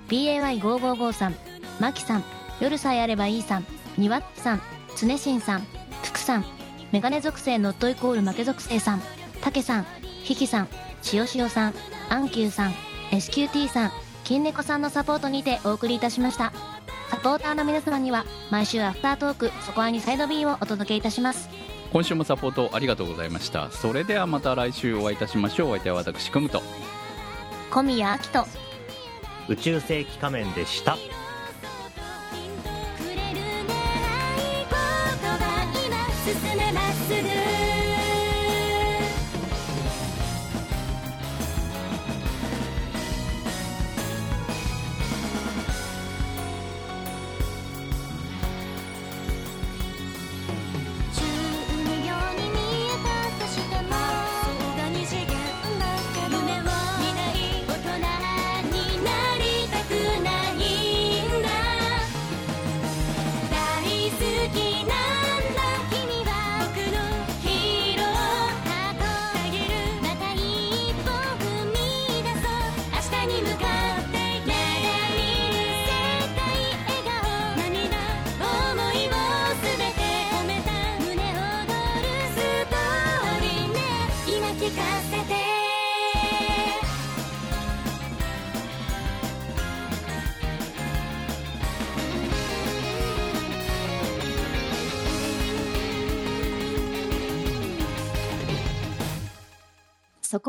[0.10, 1.36] PAY5553 さん
[1.80, 2.24] マキさん
[2.60, 3.66] 夜さえあればいいさん
[3.98, 4.62] ニワッチさん
[4.98, 5.66] 常新さん
[6.04, 6.46] 福さん
[6.92, 9.02] メガネ属性ノットイコール負け属性さん
[9.40, 9.86] たけさん
[10.24, 10.68] ひきさん
[11.02, 11.74] しおしおさん
[12.10, 12.72] アンキューさん
[13.12, 13.92] SQT さん
[14.24, 16.52] 金猫さんのサポートにてお送りいたしました。
[17.10, 21.50] サポーターの皆様には毎週アフタートークそこアニサイド B をお届けいたします。
[21.92, 23.72] 今週もサポートありがとうございました。
[23.72, 25.70] それではまた来週お会いいたしましょう。
[25.70, 26.62] お相手は私くむと。
[27.72, 28.70] 小宮明人。
[29.50, 31.00] 宇宙世紀仮面でしたく
[33.10, 33.20] れる
[33.68, 33.74] 願
[34.46, 35.42] い事が
[35.84, 37.39] 今進めまっすぐ